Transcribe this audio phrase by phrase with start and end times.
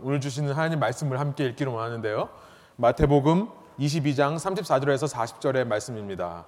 [0.00, 2.28] 오늘 주시는 하나님 말씀을 함께 읽기로 원하는데요.
[2.76, 3.48] 마태복음
[3.80, 6.46] 22장 34절에서 40절의 말씀입니다.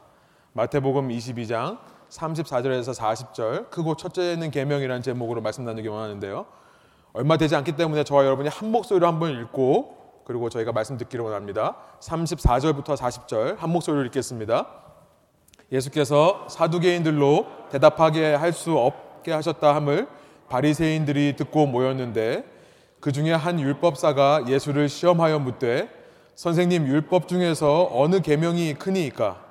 [0.53, 1.78] 마태복음 22장
[2.10, 6.47] 34절에서 40절 크고 첫째는 계명이라는 제목으로 말씀 나누기 원하는데요.
[7.13, 11.77] 얼마 되지 않기 때문에 저와 여러분이 한 목소리로 한번 읽고 그리고 저희가 말씀 듣기를 원합니다.
[12.01, 14.69] 34절부터 40절 한 목소리로 읽겠습니다.
[15.73, 20.07] 예수께서 사두개인들로 대답하게 할 수 없게 하셨다 함을
[20.48, 22.60] 바리새인들이 듣고 모였는데
[23.01, 25.89] 그 중에 한 율법사가 예수를 시험하여 묻되
[26.35, 29.43] 선생님 율법 중에서 어느 계명이 크니이까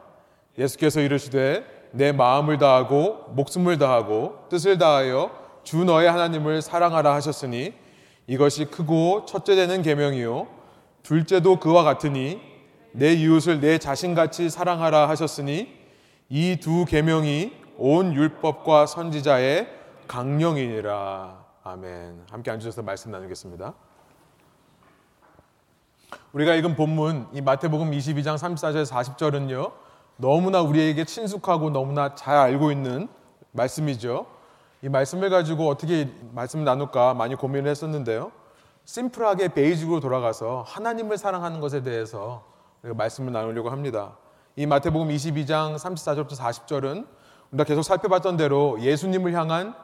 [0.57, 5.31] 예수께서 이르시되 내 마음을 다하고 목숨을 다하고 뜻을 다하여
[5.63, 7.73] 주 너의 하나님을 사랑하라 하셨으니
[8.27, 10.47] 이것이 크고 첫째 되는 계명이요
[11.03, 12.39] 둘째도 그와 같으니
[12.91, 15.79] 내 이웃을 내 자신같이 사랑하라 하셨으니
[16.29, 19.67] 이 두 계명이 온 율법과 선지자의
[20.07, 21.38] 강령이니라.
[21.71, 22.25] 아멘.
[22.31, 23.75] 함께 앉으셔서 말씀 나누겠습니다.
[26.33, 29.71] 우리가 읽은 본문 이 마태복음 22장 34절 40절은요.
[30.17, 33.07] 너무나 우리에게 친숙하고 너무나 잘 알고 있는
[33.51, 34.25] 말씀이죠.
[34.81, 38.31] 이 말씀을 가지고 어떻게 말씀을 나눌까 많이 고민을 했었는데요.
[38.85, 42.45] 심플하게 베이직으로 돌아가서 하나님을 사랑하는 것에 대해서
[42.81, 44.17] 말씀을 나누려고 합니다.
[44.55, 47.05] 이 마태복음 22장 34절부터 40절은
[47.51, 49.75] 우리가 계속 살펴봤던 대로 예수님을 향한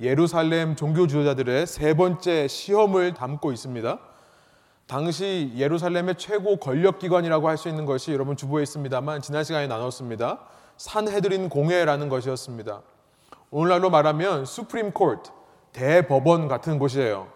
[0.00, 3.98] 예루살렘 종교 지도자들의 세 번째 시험을 담고 있습니다.
[4.86, 10.38] 당시 예루살렘의 최고 권력 기관이라고 할 수 있는 것이 여러분 주보에 있습니다만 지난 시간에 나눴습니다.
[10.76, 12.82] 산헤드린 공회라는 것이었습니다.
[13.50, 15.30] 오늘날로 말하면 수프림 코트
[15.72, 17.26] 대법원 같은 곳이에요.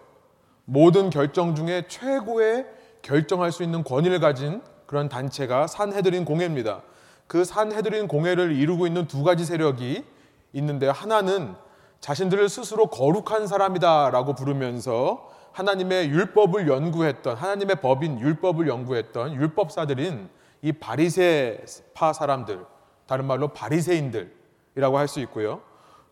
[0.65, 2.65] 모든 결정 중에 최고의
[3.01, 6.81] 결정할 수 있는 권위를 가진 그런 단체가 산헤드린 공회입니다.
[7.27, 10.05] 그 산헤드린 공회를 이루고 있는 두 가지 세력이
[10.53, 11.55] 있는데 하나는
[12.03, 20.29] 자신들을 스스로 거룩한 사람이다라고 부르면서 하나님의 율법을 연구했던 하나님의 법인 율법을 연구했던 율법사들인
[20.63, 22.65] 이 바리새파 사람들
[23.07, 25.61] 다른 말로 바리새인들이라고 할 수 있고요.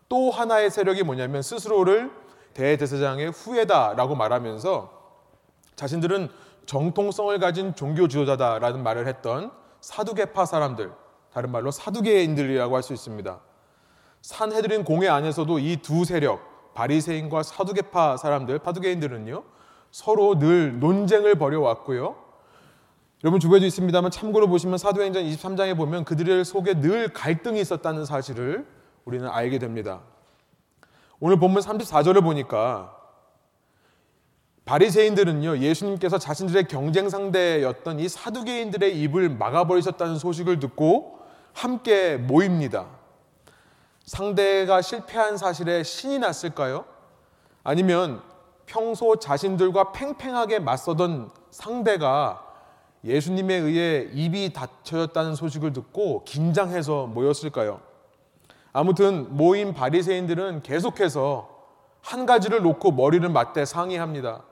[0.07, 2.09] 또 하나의 세력이 뭐냐면 스스로를
[2.53, 4.89] 대제사장의 후예다라고 말하면서
[5.75, 6.29] 자신들은
[6.67, 9.51] 정통성을 가진 종교 지도자다라는 말을 했던
[9.81, 10.89] 사두개파 사람들
[11.33, 13.50] 다른 말로 사두개인들이라고 할 수 있습니다.
[14.21, 19.43] 산헤드린 공회 안에서도 이 두 세력 바리새인과 사두개파 사람들 파두개인들은요
[19.91, 22.15] 서로 늘 논쟁을 벌여왔고요.
[23.23, 28.65] 여러분 주변에도 있습니다만 참고로 보시면 사도행전 23장에 보면 그들의 속에 늘 갈등이 있었다는 사실을
[29.05, 30.01] 우리는 알게 됩니다.
[31.19, 32.95] 오늘 본문 34절을 보니까
[34.65, 41.19] 바리새인들은요 예수님께서 자신들의 경쟁 상대였던 이 사두개인들의 입을 막아버리셨다는 소식을 듣고
[41.53, 43.00] 함께 모입니다.
[44.11, 46.83] 상대가 실패한 사실에 신이 났을까요?
[47.63, 48.21] 아니면
[48.65, 52.45] 평소 자신들과 팽팽하게 맞서던 상대가
[53.05, 57.79] 예수님에 의해 입이 닫혀졌다는 소식을 듣고 긴장해서 모였을까요?
[58.73, 61.47] 아무튼 모인 바리새인들은 계속해서
[62.01, 64.43] 한 가지를 놓고 머리를 맞대 상의합니다.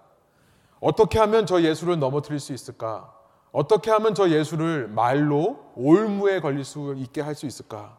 [0.80, 3.14] 어떻게 하면 저 예수를 넘어뜨릴 수 있을까?
[3.52, 7.99] 어떻게 하면 저 예수를 말로 올무에 걸릴 수 있게 할 수 있을까?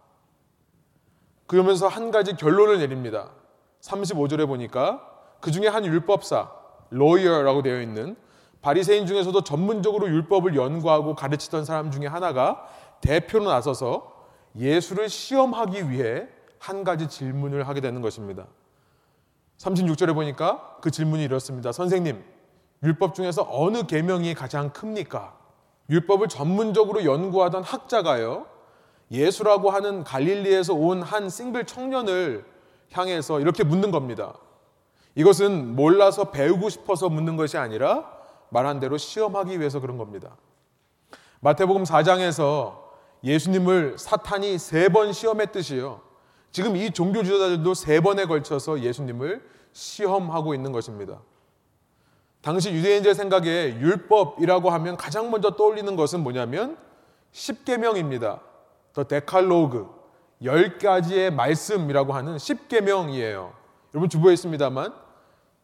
[1.50, 3.30] 그러면서 한 가지 결론을 내립니다.
[3.80, 5.04] 35절에 보니까
[5.40, 6.48] 그 중에 한 율법사,
[6.90, 8.14] 로이어라고 되어 있는
[8.62, 12.68] 바리새인 중에서도 전문적으로 율법을 연구하고 가르치던 사람 중에 하나가
[13.00, 16.28] 대표로 나서서 예수를 시험하기 위해
[16.60, 18.46] 한 가지 질문을 하게 되는 것입니다.
[19.58, 21.72] 36절에 보니까 그 질문이 이렇습니다.
[21.72, 22.22] 선생님,
[22.84, 25.36] 율법 중에서 어느 계명이 가장 큽니까?
[25.90, 28.46] 율법을 전문적으로 연구하던 학자가요.
[29.10, 32.44] 예수라고 하는 갈릴리에서 온 한 싱글 청년을
[32.92, 34.34] 향해서 이렇게 묻는 겁니다.
[35.14, 38.10] 이것은 몰라서 배우고 싶어서 묻는 것이 아니라
[38.50, 40.36] 말한 대로 시험하기 위해서 그런 겁니다.
[41.40, 42.78] 마태복음 4장에서
[43.24, 46.00] 예수님을 사탄이 세 번 시험했듯이요.
[46.52, 51.20] 지금 이 종교 지도자들도 세 번에 걸쳐서 예수님을 시험하고 있는 것입니다.
[52.42, 56.76] 당시 유대인들 생각에 율법이라고 하면 가장 먼저 떠올리는 것은 뭐냐면
[57.32, 58.40] 십계명입니다.
[58.92, 59.88] 더 데칼로그
[60.42, 63.52] 열 가지의 말씀이라고 하는 십계명이에요.
[63.94, 64.92] 여러분 주보에 있습니다만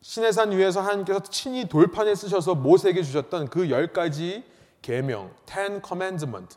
[0.00, 4.44] 신해산 위에서 하나님께서 친히 돌판에 쓰셔서 모세에게 주셨던 그 열 가지
[4.82, 6.56] 계명, Ten Commandment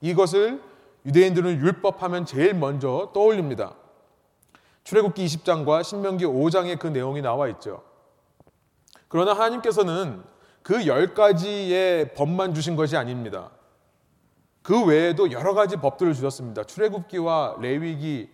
[0.00, 0.62] 이것을
[1.04, 3.74] 유대인들은 율법하면 제일 먼저 떠올립니다.
[4.84, 7.82] 출애굽기 20장과 신명기 5장에 그 내용이 나와 있죠.
[9.08, 10.22] 그러나 하나님께서는
[10.62, 13.50] 그 열 가지의 법만 주신 것이 아닙니다.
[14.68, 16.62] 그 외에도 여러 가지 법들을 주셨습니다.
[16.64, 18.28] 출애굽기와 레위기,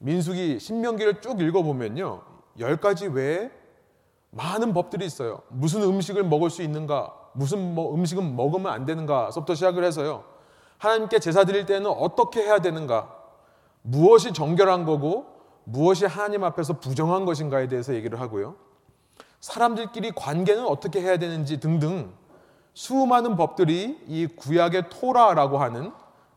[0.00, 2.20] 민수기, 신명기를 쭉 읽어보면요.
[2.58, 3.50] 열 가지 외에
[4.32, 5.40] 많은 법들이 있어요.
[5.48, 10.24] 무슨 음식을 먹을 수 있는가, 무슨 뭐 음식은 먹으면 안 되는가서부터 시작을 해서요.
[10.76, 13.10] 하나님께 제사 드릴 때는 어떻게 해야 되는가,
[13.80, 15.24] 무엇이 정결한 거고
[15.64, 18.56] 무엇이 하나님 앞에서 부정한 것인가에 대해서 얘기를 하고요.
[19.40, 22.12] 사람들끼리 관계는 어떻게 해야 되는지 등등
[22.74, 25.92] 수많은 법들이 이 구약의 토라라고 하는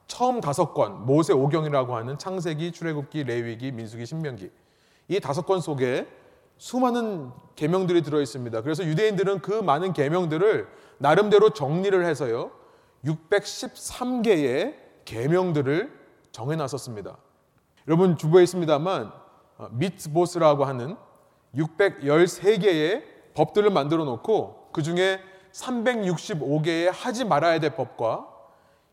[0.08, 4.52] 처음 다섯 권 모세 오경이라고 하는 창세기, 출애굽기, 레위기, 민수기, 신명기
[5.08, 6.08] 이 다섯 권 속에
[6.58, 8.62] 수많은 계명들이 들어 있습니다.
[8.62, 10.68] 그래서 유대인들은 그 많은 계명들을
[11.00, 12.52] 나름대로 정리를 해서요.
[13.06, 15.92] 613개의 계명들을
[16.32, 17.18] 정해 놨었습니다.
[17.88, 19.12] 여러분 주부에 있습니다만
[19.72, 20.98] 미츠보스라고 하는
[21.56, 23.04] 613개의
[23.36, 25.20] 법들을 만들어 놓고 그 중에
[25.56, 28.28] 365개의 하지 말아야 될 법과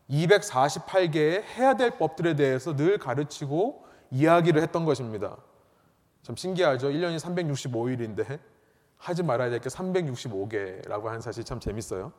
[0.09, 5.37] 248개의 해야 될 법들에 대해서 늘 가르치고 이야기를 했던 것입니다.
[6.21, 6.89] 참 신기하죠.
[6.89, 8.39] 1년이 365일인데
[8.97, 12.13] 하지 말아야 될 게 365개라고 하는 사실이 참 재밌어요.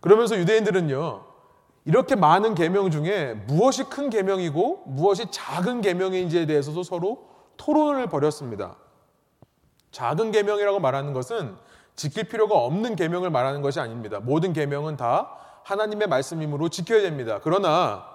[0.00, 1.24] 그러면서 유대인들은요.
[1.86, 7.26] 이렇게 많은 계명 중에 무엇이 큰 계명이고 무엇이 작은 계명인지에 대해서도 서로
[7.56, 8.76] 토론을 벌였습니다.
[9.92, 11.56] 작은 계명이라고 말하는 것은
[12.00, 14.20] 지킬 필요가 없는 계명을 말하는 것이 아닙니다.
[14.20, 17.40] 모든 계명은 다 하나님의 말씀이므로 지켜야 됩니다.
[17.42, 18.06] 그러나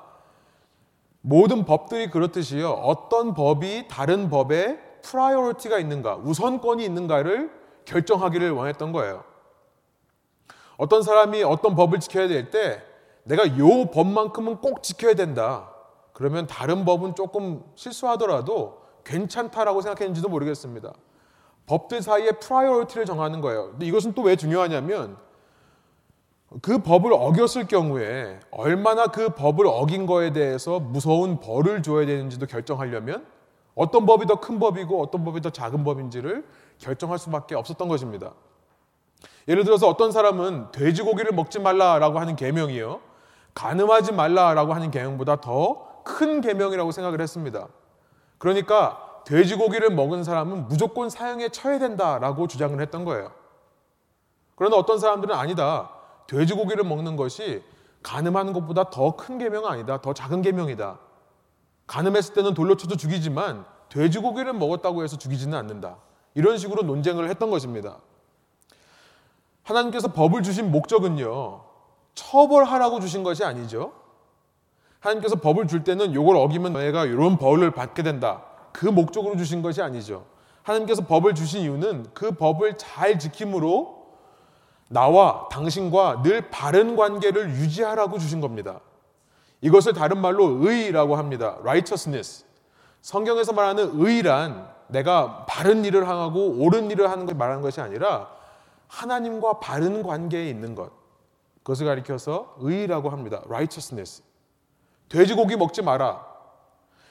[1.21, 2.67] 모든 법들이 그렇듯이요.
[2.67, 7.51] 어떤 법이 다른 법에 priority가 있는가, 우선권이 있는가를
[7.85, 9.23] 결정하기를 원했던 거예요.
[10.77, 12.81] 어떤 사람이 어떤 법을 지켜야 될 때
[13.21, 15.69] 내가 요 법만큼은 꼭 지켜야 된다.
[16.13, 20.91] 그러면 다른 법은 조금 실수하더라도 괜찮다라고 생각했는지도 모르겠습니다.
[21.67, 23.71] 법들 사이에 priority를 정하는 거예요.
[23.71, 25.17] 근데 이것은 또 왜 중요하냐면
[26.61, 33.25] 그 법을 어겼을 경우에 얼마나 그 법을 어긴 거에 대해서 무서운 벌을 줘야 되는지도 결정하려면
[33.73, 36.45] 어떤 법이 더 큰 법이고 어떤 법이 더 작은 법인지를
[36.77, 38.31] 결정할 수밖에 없었던 것입니다.
[39.47, 43.01] 예를 들어서 어떤 사람은 돼지고기를 먹지 말라라고 하는 계명이요.
[43.53, 47.67] 간음하지 말라라고 하는 계명보다 더 큰 계명이라고 생각을 했습니다.
[48.37, 53.31] 그러니까 돼지고기를 먹은 사람은 무조건 사형에 처해야 된다라고 주장을 했던 거예요.
[54.55, 55.91] 그러나 어떤 사람들은 아니다.
[56.27, 57.63] 돼지고기를 먹는 것이
[58.03, 59.99] 가늠하는 것보다 더 큰 계명은 아니다.
[60.01, 60.99] 더 작은 계명이다.
[61.87, 65.97] 가늠했을 때는 돌로 쳐도 죽이지만 돼지고기를 먹었다고 해서 죽이지는 않는다.
[66.35, 67.97] 이런 식으로 논쟁을 했던 것입니다.
[69.63, 71.63] 하나님께서 법을 주신 목적은요.
[72.13, 73.93] 처벌하라고 주신 것이 아니죠.
[74.99, 78.43] 하나님께서 법을 줄 때는 이걸 어기면 너희가 이런 벌을 받게 된다.
[78.75, 80.25] 그 목적으로 주신 것이 아니죠.
[80.63, 84.03] 하나님께서 법을 주신 이유는 그 법을 잘 지킴으로
[84.89, 88.81] 나와 당신과 늘 바른 관계를 유지하라고 주신 겁니다.
[89.61, 91.55] 이것을 다른 말로 의라고 합니다.
[91.61, 92.43] righteousness.
[93.01, 98.29] 성경에서 말하는 의란 내가 바른 일을 하고 옳은 일을 하는 걸 말하는 것이 아니라
[98.89, 100.91] 하나님과 바른 관계에 있는 것.
[101.63, 103.41] 그것을 가리켜서 의라고 합니다.
[103.45, 104.21] righteousness.
[105.07, 106.34] 돼지고기 먹지 마라.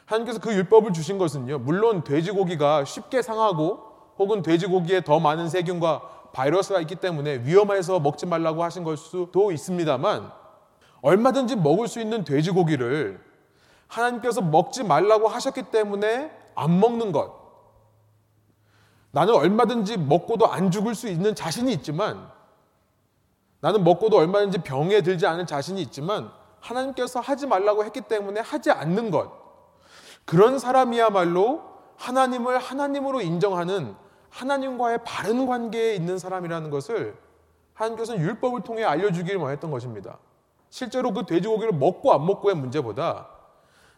[0.06, 1.58] 하나님께서 그 율법을 주신 것은요.
[1.60, 3.80] 물론 돼지고기가 쉽게 상하고
[4.18, 10.30] 혹은 돼지고기에 더 많은 세균과 바이러스가 있기 때문에 위험해서 먹지 말라고 하신 걸 수도 있습니다만
[11.00, 13.20] 얼마든지 먹을 수 있는 돼지고기를
[13.86, 17.44] 하나님께서 먹지 말라고 하셨기 때문에 안 먹는 것.
[19.10, 22.28] 나는 얼마든지 먹고도 안 죽을 수 있는 자신이 있지만
[23.60, 26.30] 나는 먹고도 얼마든지 병에 들지 않을 자신이 있지만
[26.61, 29.43] 하나님께서 하지 말라고 했기 때문에 하지 않는 것.
[30.25, 31.62] 그런 사람이야말로
[31.97, 33.95] 하나님을 하나님으로 인정하는
[34.31, 37.16] 하나님과의 바른 관계에 있는 사람이라는 것을
[37.75, 40.19] 하나님께서는 율법을 통해 알려주기를 원했던 것입니다.
[40.71, 43.28] 실제로 그 돼지고기를 먹고 안 먹고의 문제보다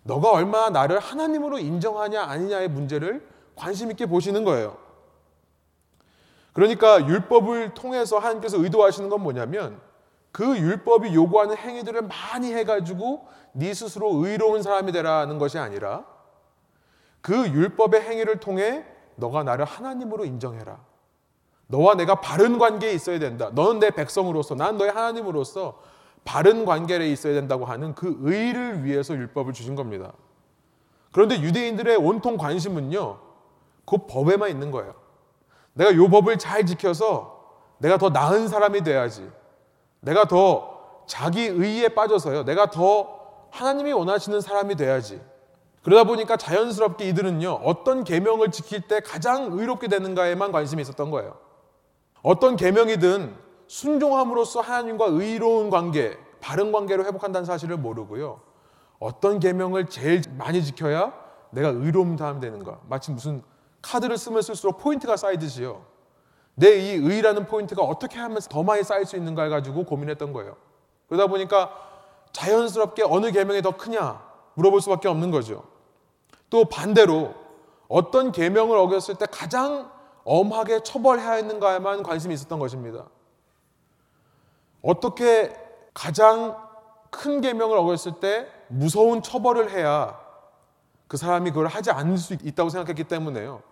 [0.02, 4.76] 너가 얼마나 나를 하나님으로 인정하냐 아니냐의 문제를 관심 있게 보시는 거예요.
[6.52, 9.80] 그러니까 율법을 통해서 하나님께서 의도하시는 건 뭐냐면
[10.32, 16.04] 그 율법이 요구하는 행위들을 많이 해가지고 네 스스로 의로운 사람이 되라는 것이 아니라
[17.26, 18.84] 그 율법의 행위를 통해
[19.16, 20.78] 너가 나를 하나님으로 인정해라.
[21.66, 23.50] 너와 내가 바른 관계에 있어야 된다.
[23.52, 25.76] 너는 내 백성으로서, 난 너의 하나님으로서
[26.24, 30.12] 바른 관계에 있어야 된다고 하는 그 의를 위해서 율법을 주신 겁니다.
[31.10, 33.18] 그런데 유대인들의 온통 관심은요,
[33.84, 34.94] 그 법에만 있는 거예요.
[35.72, 39.28] 내가 요 법을 잘 지켜서 내가 더 나은 사람이 돼야지.
[39.98, 42.44] 내가 더 자기 의에 빠져서요.
[42.44, 45.20] 내가 더 하나님이 원하시는 사람이 돼야지.
[45.86, 47.60] 그러다 보니까 자연스럽게 이들은요.
[47.62, 51.36] 어떤 계명을 지킬 때 가장 의롭게 되는가에만 관심이 있었던 거예요.
[52.24, 53.32] 어떤 계명이든
[53.68, 58.40] 순종함으로써 하나님과 의로운 관계, 바른 관계로 회복한다는 사실을 모르고요.
[58.98, 61.12] 어떤 계명을 제일 많이 지켜야
[61.50, 62.80] 내가 의로운 사람이 되는가.
[62.88, 63.44] 마치 무슨
[63.80, 65.84] 카드를 쓰면 쓸수록 포인트가 쌓이듯이요.
[66.56, 70.56] 내 이 의라는 포인트가 어떻게 하면 더 많이 쌓일 수 있는가 가지고 고민했던 거예요.
[71.08, 71.70] 그러다 보니까
[72.32, 74.20] 자연스럽게 어느 계명이 더 크냐
[74.54, 75.75] 물어볼 수밖에 없는 거죠.
[76.56, 77.34] 또 반대로
[77.86, 79.90] 어떤 계명을 어겼을 때 가장
[80.24, 83.04] 엄하게 처벌해야 하는가에만 관심이 있었던 것입니다.
[84.80, 85.54] 어떻게
[85.92, 86.56] 가장
[87.10, 90.18] 큰 계명을 어겼을 때 무서운 처벌을 해야
[91.08, 93.62] 그 사람이 그걸 하지 않을 수 있다고 생각했기 때문에요.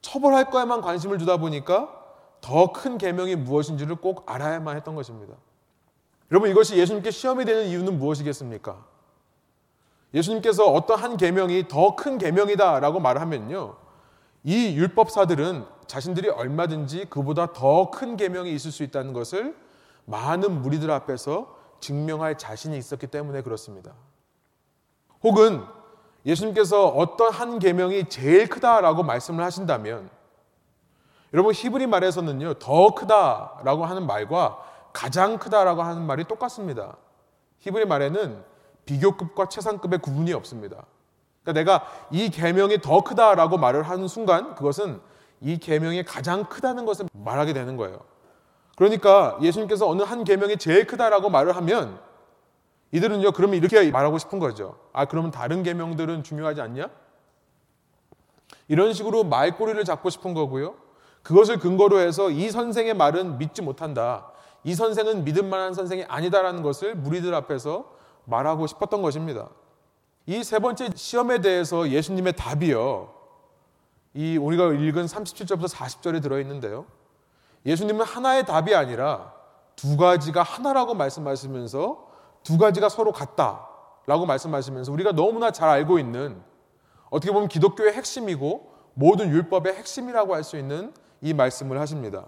[0.00, 1.92] 처벌할 거에만 관심을 두다 보니까
[2.40, 5.34] 더 큰 계명이 무엇인지를 꼭 알아야만 했던 것입니다.
[6.30, 8.86] 여러분 이것이 예수님께 시험이 되는 이유는 무엇이겠습니까?
[10.14, 13.76] 예수님께서 어떤 한 계명이 더 큰 계명이다라고 말하면요.
[14.44, 19.56] 이 율법사들은 자신들이 얼마든지 그보다 더 큰 계명이 있을 수 있다는 것을
[20.06, 23.92] 많은 무리들 앞에서 증명할 자신이 있었기 때문에 그렇습니다.
[25.22, 25.62] 혹은
[26.24, 30.10] 예수님께서 어떤 한 계명이 제일 크다라고 말씀을 하신다면
[31.34, 32.54] 여러분 히브리 말에서는요.
[32.54, 34.58] 더 크다라고 하는 말과
[34.92, 36.96] 가장 크다라고 하는 말이 똑같습니다.
[37.58, 38.42] 히브리 말에는
[38.88, 40.86] 비교급과 최상급의 구분이 없습니다.
[41.42, 45.00] 그러니까 내가 이 계명이 더 크다라고 말을 하는 순간 그것은
[45.42, 48.00] 이 계명이 가장 크다는 것을 말하게 되는 거예요.
[48.76, 52.00] 그러니까 예수님께서 어느 한 계명이 제일 크다라고 말을 하면
[52.92, 54.78] 이들은요 그러면 이렇게 말하고 싶은 거죠.
[54.94, 56.88] 아 그러면 다른 계명들은 중요하지 않냐?
[58.68, 60.76] 이런 식으로 말꼬리를 잡고 싶은 거고요.
[61.22, 64.30] 그것을 근거로 해서 이 선생의 말은 믿지 못한다.
[64.64, 67.97] 이 선생은 믿을 만한 선생이 아니다라는 것을 무리들 앞에서
[68.28, 69.48] 말하고 싶었던 것입니다.
[70.26, 73.14] 이 세 번째 시험에 대해서 예수님의 답이요.
[74.14, 76.84] 이 우리가 읽은 37절부터 40절에 들어 있는데요.
[77.64, 79.32] 예수님은 하나의 답이 아니라
[79.76, 82.08] 두 가지가 하나라고 말씀하시면서
[82.42, 86.42] 두 가지가 서로 같다라고 말씀하시면서 우리가 너무나 잘 알고 있는
[87.10, 92.26] 어떻게 보면 기독교의 핵심이고 모든 율법의 핵심이라고 할 수 있는 이 말씀을 하십니다.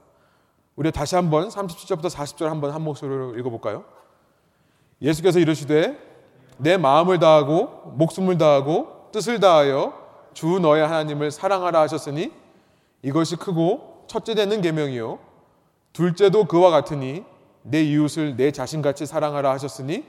[0.76, 3.84] 우리 다시 한번 37절부터 40절 한번 한 목소리로 읽어볼까요?
[5.02, 5.98] 예수께서 이르시되
[6.58, 9.94] 내 마음을 다하고 목숨을 다하고 뜻을 다하여
[10.34, 12.32] 주 너의 하나님을 사랑하라 하셨으니
[13.02, 15.18] 이것이 크고 첫째 되는 계명이요
[15.92, 17.24] 둘째도 그와 같으니
[17.62, 20.04] 내 이웃을 내 자신같이 사랑하라 하셨으니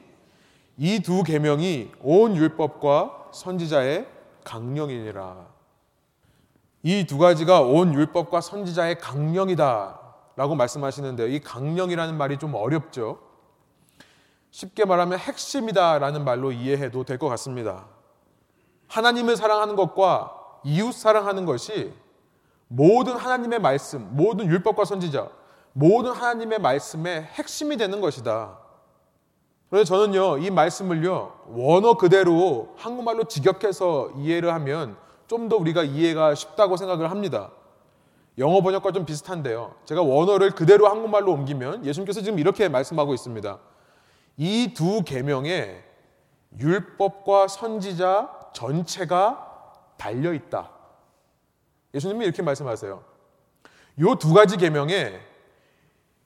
[0.77, 4.07] 이 두 계명이 온 율법과 선지자의
[4.43, 5.45] 강령이니라.
[6.83, 11.27] 이 두 가지가 온 율법과 선지자의 강령이다라고 말씀하시는데요.
[11.27, 13.19] 이 강령이라는 말이 좀 어렵죠.
[14.51, 17.85] 쉽게 말하면 핵심이다라는 말로 이해해도 될 것 같습니다.
[18.87, 21.93] 하나님을 사랑하는 것과 이웃 사랑하는 것이
[22.67, 25.29] 모든 하나님의 말씀, 모든 율법과 선지자,
[25.73, 28.57] 모든 하나님의 말씀의 핵심이 되는 것이다.
[29.69, 36.75] 그래서 저는요, 이 말씀을요, 원어 그대로 한국말로 직역해서 이해를 하면 좀 더 우리가 이해가 쉽다고
[36.75, 37.51] 생각을 합니다.
[38.37, 39.75] 영어 번역과 좀 비슷한데요.
[39.85, 43.57] 제가 원어를 그대로 한국말로 옮기면 예수님께서 지금 이렇게 말씀하고 있습니다.
[44.41, 45.83] 이 두 계명에
[46.59, 50.71] 율법과 선지자 전체가 달려 있다.
[51.93, 53.03] 예수님이 이렇게 말씀하세요.
[53.97, 55.19] 이두 가지 계명에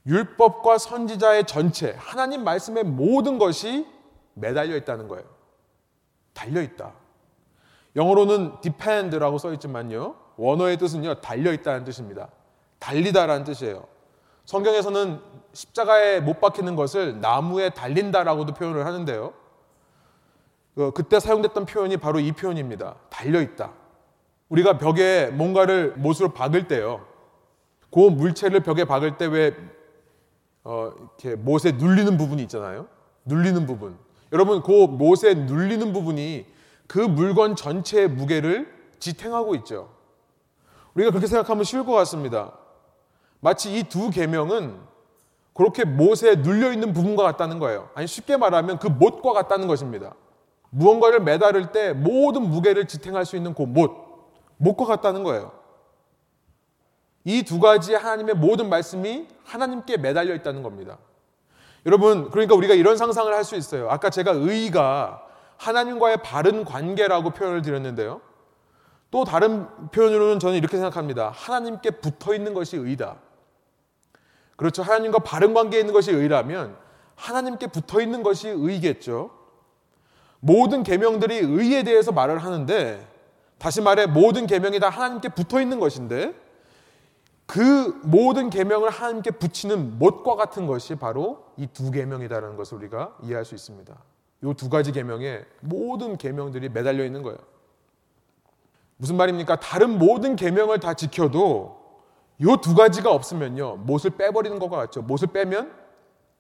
[0.06, 3.86] 율법과 선지자의 전체, 하나님 말씀의 모든 것이
[4.34, 5.26] 매달려 있다는 거예요.
[6.34, 6.94] 달려 있다.
[7.98, 10.16] 영어로는 depend라고 써 있지만요.
[10.38, 11.16] 원어의 뜻은요.
[11.16, 12.30] 달려 있다는 뜻입니다.
[12.80, 13.88] 달리다라는 뜻이에요.
[14.46, 15.20] 성경에서는
[15.54, 19.34] 십자가에 못 박히는 것을 나무에 달린다라고도 표현을 하는데요.
[20.76, 22.96] 그, 그때 사용됐던 표현이 바로 이 표현입니다.
[23.10, 23.72] 달려 있다.
[24.50, 27.06] 우리가 벽에 뭔가를 못으로 박을 때요.
[27.92, 29.56] 그 물체를 벽에 박을 때왜
[30.64, 32.88] 어, 이렇게 못에 눌리는 부분이 있잖아요.
[33.24, 33.98] 눌리는 부분.
[34.32, 36.46] 여러분, 그 못에 눌리는 부분이
[36.88, 39.90] 그 물건 전체의 무게를 지탱하고 있죠.
[40.94, 42.54] 우리가 그렇게 생각하면 쉬울 것 같습니다.
[43.40, 44.80] 마치 이 두 계명은
[45.54, 47.90] 그렇게 못에 눌려 있는 부분과 같다는 거예요.
[47.96, 50.14] 아니 쉽게 말하면 그 못과 같다는 것입니다.
[50.70, 53.92] 무언가를 매달을 때 모든 무게를 지탱할 수 있는 그 못,
[54.58, 55.52] 못과 같다는 거예요.
[57.24, 60.98] 이 두 가지 하나님의 모든 말씀이 하나님께 매달려 있다는 겁니다.
[61.86, 63.90] 여러분, 그러니까 우리가 이런 상상을 할 수 있어요.
[63.90, 65.22] 아까 제가 의가
[65.58, 68.22] 하나님과의 바른 관계라고 표현을 드렸는데요.
[69.12, 71.30] 또 다른 표현으로는 저는 이렇게 생각합니다.
[71.34, 73.16] 하나님께 붙어 있는 것이 의다.
[74.56, 74.84] 그렇죠.
[74.84, 76.78] 하나님과 바른 관계에 있는 것이 의라면
[77.16, 79.32] 하나님께 붙어 있는 것이 의겠죠.
[80.40, 83.06] 모든 계명들이 의에 대해서 말을 하는데
[83.58, 86.34] 다시 말해 모든 계명이 다 하나님께 붙어 있는 것인데
[87.46, 93.46] 그 모든 계명을 하나님께 붙이는 못과 같은 것이 바로 이 두 계명이다라는 것을 우리가 이해할
[93.46, 93.96] 수 있습니다.
[94.44, 97.38] 이 두 가지 계명에 모든 계명들이 매달려 있는 거예요.
[98.98, 99.58] 무슨 말입니까?
[99.60, 101.85] 다른 모든 계명을 다 지켜도
[102.42, 103.78] 요 두 가지가 없으면요.
[103.78, 105.02] 못을 빼버리는 것과 같죠.
[105.02, 105.72] 못을 빼면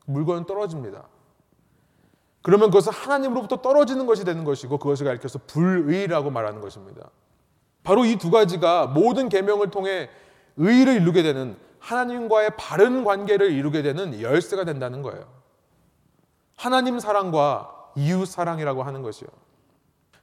[0.06, 1.04] 물건은 떨어집니다.
[2.42, 7.10] 그러면 그것은 하나님으로부터 떨어지는 것이 되는 것이고 그것을 가리켜서 불의라고 말하는 것입니다.
[7.84, 10.10] 바로 이 두 가지가 모든 계명을 통해
[10.58, 15.26] 의를 이루게 되는 하나님과의 바른 관계를 이루게 되는 열쇠가 된다는 거예요.
[16.56, 19.30] 하나님 사랑과 이웃 사랑이라고 하는 것이요.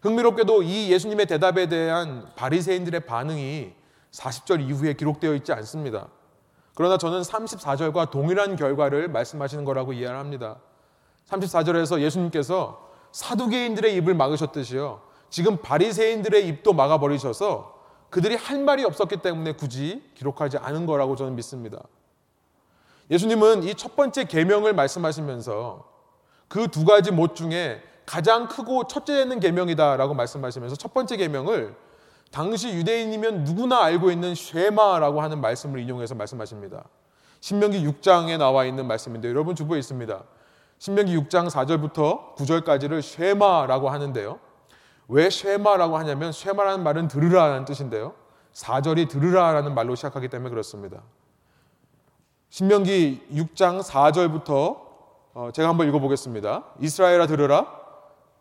[0.00, 3.72] 흥미롭게도 이 예수님의 대답에 대한 바리새인들의 반응이
[4.12, 6.08] 40절 이후에 기록되어 있지 않습니다.
[6.74, 10.56] 그러나 저는 34절과 동일한 결과를 말씀하시는 거라고 이해를 합니다.
[11.28, 15.00] 34절에서 예수님께서 사두개인들의 입을 막으셨듯이요.
[15.30, 21.34] 지금 바리새인들의 입도 막아 버리셔서 그들이 할 말이 없었기 때문에 굳이 기록하지 않은 거라고 저는
[21.36, 21.78] 믿습니다.
[23.10, 25.90] 예수님은 이 첫 번째 계명을 말씀하시면서
[26.48, 31.74] 그 두 가지 못 중에 가장 크고 첫째는 계명이다라고 말씀하시면서 첫 번째 계명을
[32.32, 36.84] 당시 유대인이면 누구나 알고 있는 쉐마라고 하는 말씀을 인용해서 말씀하십니다.
[37.40, 40.24] 신명기 6장에 나와 있는 말씀인데 여러분 주부에 있습니다.
[40.78, 44.40] 신명기 6장 4절부터 9절까지를 쉐마라고 하는데요.
[45.08, 48.14] 왜 쉐마라고 하냐면 쉐마라는 말은 들으라라는 뜻인데요.
[48.54, 51.02] 4절이 들으라라는 말로 시작하기 때문에 그렇습니다.
[52.48, 54.80] 신명기 6장 4절부터
[55.34, 56.64] 어, 제가 한번 읽어보겠습니다.
[56.80, 57.66] 이스라엘아 들으라.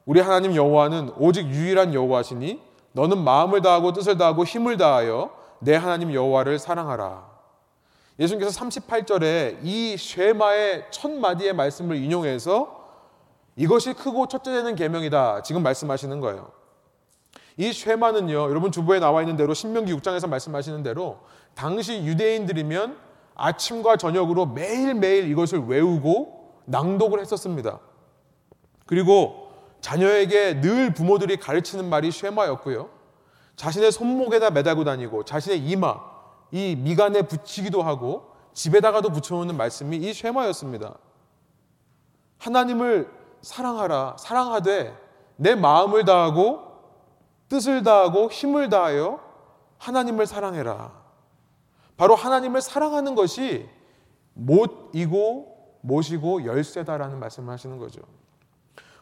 [0.06, 6.14] 우리 하나님 여호와는 오직 유일한 여호와시니 너는 마음을 다하고 뜻을 다하고 힘을 다하여 내 하나님
[6.14, 7.30] 여호와를 사랑하라.
[8.20, 12.82] 예수님께서 38절에 이 쉐마의 첫 마디의 말씀을 인용해서
[13.56, 15.44] 이것이 크고 첫째 되는 계명이다.
[15.44, 16.52] 지금 말씀하시는 거예요.
[17.58, 18.34] 이 쉐마는요.
[18.34, 21.20] 여러분 주부에 나와 있는 대로 신명기 6장에서 말씀하시는 대로
[21.54, 22.98] 당시 유대인들이면
[23.36, 27.80] 아침과 저녁으로 매일매일 이것을 외우고 낭독을 했었습니다.
[28.86, 29.41] 그리고
[29.82, 32.90] 자녀에게 늘 부모들이 가르치는 말이 쉐마였고요.
[33.56, 36.00] 자신의 손목에다 매달고 다니고 자신의 이마,
[36.52, 40.96] 이 미간에 붙이기도 하고 집에다가도 붙여놓는 말씀이 이 쉐마였습니다.
[42.38, 43.10] 하나님을
[43.42, 44.96] 사랑하라, 사랑하되
[45.36, 46.72] 내 마음을 다하고
[47.50, 49.20] 뜻을 다하고 힘을 다하여
[49.78, 50.92] 하나님을 사랑해라.
[51.98, 53.68] 바로 하나님을 사랑하는 것이
[54.34, 58.02] 못이고 못이고 열쇠다라는 말씀을 하시는 거죠.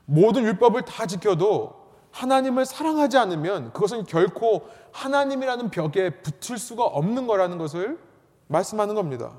[0.10, 1.78] 모든 율법을 다 지켜도
[2.10, 8.00] 하나님을 사랑하지 않으면 그것은 결코 하나님이라는 벽에 붙을 수가 없는 거라는 것을
[8.48, 9.34] 말씀하는 겁니다.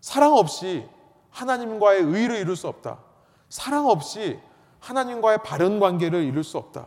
[0.00, 0.86] 사랑 없이
[1.30, 2.98] 하나님과의 의를 이룰 수 없다.
[3.48, 4.38] 사랑 없이
[4.78, 6.86] 하나님과의 바른 관계를 이룰 수 없다.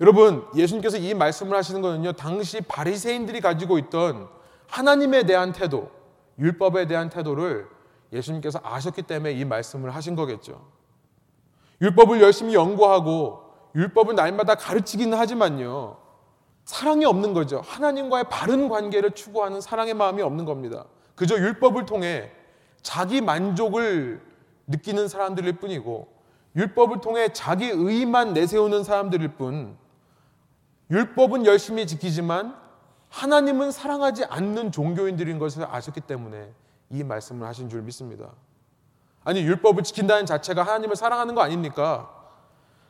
[0.00, 4.28] 여러분, 예수님께서 이 말씀을 하시는 것은요, 당시 바리새인들이 가지고 있던
[4.66, 5.92] 하나님에 대한 태도,
[6.40, 7.68] 율법에 대한 태도를
[8.14, 10.64] 예수님께서 아셨기 때문에 이 말씀을 하신 거겠죠.
[11.80, 13.42] 율법을 열심히 연구하고
[13.74, 15.98] 율법을 날마다 가르치기는 하지만요.
[16.64, 17.60] 사랑이 없는 거죠.
[17.64, 20.86] 하나님과의 바른 관계를 추구하는 사랑의 마음이 없는 겁니다.
[21.14, 22.30] 그저 율법을 통해
[22.82, 24.22] 자기 만족을
[24.66, 26.08] 느끼는 사람들일 뿐이고
[26.56, 29.76] 율법을 통해 자기 의만 내세우는 사람들일 뿐
[30.90, 32.56] 율법은 열심히 지키지만
[33.08, 36.52] 하나님은 사랑하지 않는 종교인들인 것을 아셨기 때문에
[36.90, 38.30] 이 말씀을 하신 줄 믿습니다.
[39.24, 42.10] 아니 율법을 지킨다는 자체가 하나님을 사랑하는 거 아닙니까?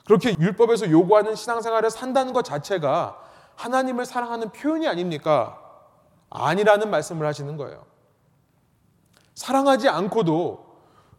[0.04, 3.18] 그렇게 율법에서 요구하는 신앙생활을 산다는 것 자체가
[3.56, 5.58] 하나님을 사랑하는 표현이 아닙니까?
[6.30, 7.84] 아니라는 말씀을 하시는 거예요.
[9.34, 10.64] 사랑하지 않고도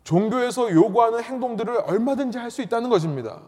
[0.03, 3.41] 종교에서 요구하는 행동들을 얼마든지 할 수 있다는 것입니다.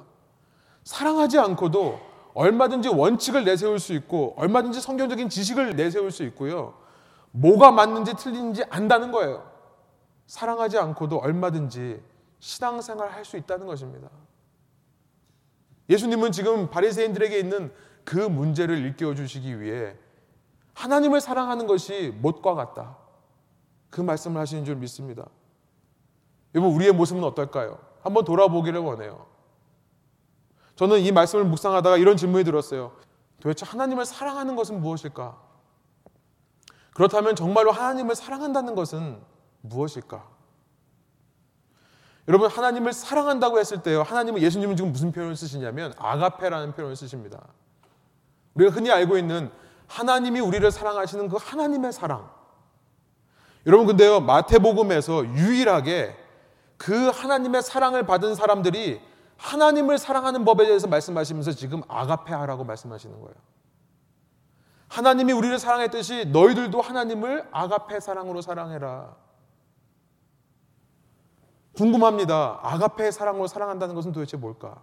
[0.84, 2.00] 사랑하지 않고도
[2.34, 6.74] 얼마든지 원칙을 내세울 수 있고 얼마든지 성경적인 지식을 내세울 수 있고요.
[7.32, 9.50] 뭐가 맞는지 틀린지 안다는 거예요.
[10.28, 12.02] 사랑하지 않고도 얼마든지
[12.40, 14.10] 신앙생활 할 수 있다는 것입니다.
[15.90, 19.96] 예수님은 지금 바리새인들에게 있는 그 문제를 일깨워 주시기 위해
[20.74, 22.98] 하나님을 사랑하는 것이 못과 같다.
[23.90, 25.26] 그 말씀을 하시는 줄 믿습니다.
[26.54, 27.80] 여러분 우리의 모습은 어떨까요?
[28.02, 29.26] 한번 돌아보기를 원해요.
[30.76, 32.94] 저는 이 말씀을 묵상하다가 이런 질문이 들었어요.
[33.40, 35.47] 도대체 하나님을 사랑하는 것은 무엇일까?
[36.98, 39.22] 그렇다면 정말로 하나님을 사랑한다는 것은
[39.62, 40.28] 무엇일까?
[42.28, 44.02] 여러분 하나님을 사랑한다고 했을 때요.
[44.02, 47.40] 하나님은 예수님은 지금 무슨 표현을 쓰시냐면 아가페라는 표현을 쓰십니다.
[48.56, 49.52] 우리가 흔히 알고 있는
[49.86, 52.32] 하나님이 우리를 사랑하시는 그 하나님의 사랑.
[53.68, 54.20] 여러분 근데요.
[54.20, 56.18] 마태복음에서 유일하게
[56.78, 59.00] 그 하나님의 사랑을 받은 사람들이
[59.38, 63.36] 하나님을 사랑하는 법에 대해서 말씀하시면서 지금 아가페하라고 말씀하시는 거예요.
[64.88, 69.16] 하나님이 우리를 사랑했듯이 너희들도 하나님을 아가페 사랑으로 사랑해라.
[71.76, 72.60] 궁금합니다.
[72.64, 74.82] 아가페 사랑으로 사랑한다는 것은 도대체 뭘까?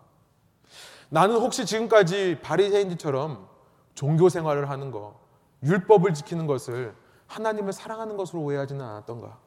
[1.09, 3.49] 나는 혹시 지금까지 바리새인들처럼
[3.95, 5.19] 종교 생활을 하는 거,
[5.63, 6.95] 율법을 지키는 것을
[7.27, 9.39] 하나님을 사랑하는 것으로 오해하지는 않았던가?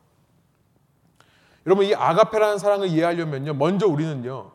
[1.66, 3.54] 여러분 이 아가페라는 사랑을 이해하려면요.
[3.54, 4.52] 먼저 우리는요.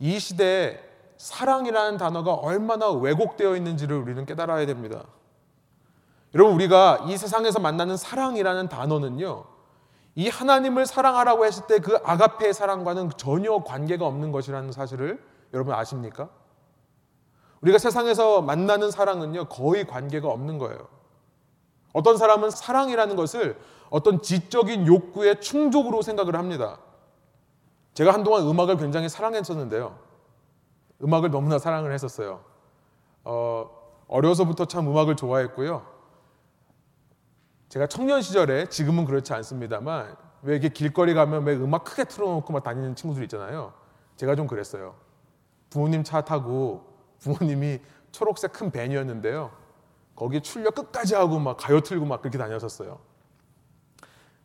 [0.00, 0.80] 이 시대에
[1.16, 5.04] 사랑이라는 단어가 얼마나 왜곡되어 있는지를 우리는 깨달아야 됩니다.
[6.36, 9.44] 여러분 우리가 이 세상에서 만나는 사랑이라는 단어는요.
[10.16, 15.22] 이 하나님을 사랑하라고 했을 때 그 아가페의 사랑과는 전혀 관계가 없는 것이라는 사실을
[15.54, 16.28] 여러분 아십니까?
[17.62, 20.88] 우리가 세상에서 만나는 사랑은요, 거의 관계가 없는 거예요.
[21.94, 26.76] 어떤 사람은 사랑이라는 것을 어떤 지적인 욕구의 충족으로 생각을 합니다.
[27.94, 29.96] 제가 한동안 음악을 굉장히 사랑했었는데요.
[31.02, 32.44] 음악을 너무나 사랑을 했었어요.
[33.24, 33.70] 어,
[34.06, 35.95] 어려서부터 참 음악을 좋아했고요.
[37.76, 42.64] 제가 청년 시절에 지금은 그렇지 않습니다만 왜 이렇게 길거리 가면 왜 음악 크게 틀어놓고 막
[42.64, 43.74] 다니는 친구들 있잖아요.
[44.16, 44.94] 제가 좀 그랬어요.
[45.68, 46.86] 부모님 차 타고
[47.18, 47.80] 부모님이
[48.12, 49.50] 초록색 큰 밴이었는데요.
[50.14, 52.98] 거기 출력 끝까지 하고 막 가요 틀고 막 그렇게 다녔었어요.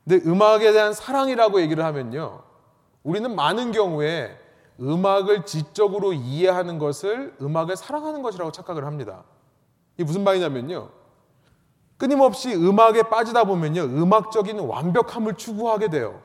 [0.03, 2.43] 근데 음악에 대한 사랑이라고 얘기를 하면요.
[3.01, 4.37] 우리는 많은 경우에
[4.77, 9.23] 음악을 지적으로 이해하는 것을 음악을 사랑하는 것이라고 착각을 합니다.
[9.95, 11.00] 이게 무슨 말이냐면요.
[12.01, 13.83] 끊임없이 음악에 빠지다 보면요.
[13.83, 16.19] 음악적인 완벽함을 추구하게 돼요.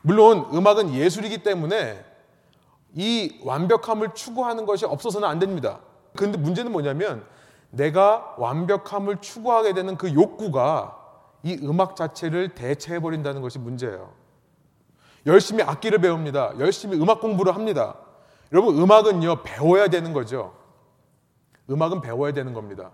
[0.00, 2.02] 물론 음악은 예술이기 때문에
[2.94, 5.80] 이 완벽함을 추구하는 것이 없어서는 안 됩니다.
[6.16, 7.26] 그런데 문제는 뭐냐면
[7.68, 10.96] 내가 완벽함을 추구하게 되는 그 욕구가
[11.42, 14.14] 이 음악 자체를 대체해 버린다는 것이 문제예요.
[15.26, 16.54] 열심히 악기를 배웁니다.
[16.58, 17.96] 열심히 음악 공부를 합니다.
[18.50, 20.54] 여러분 음악은요 배워야 되는 거죠.
[21.68, 22.92] 음악은 배워야 되는 겁니다.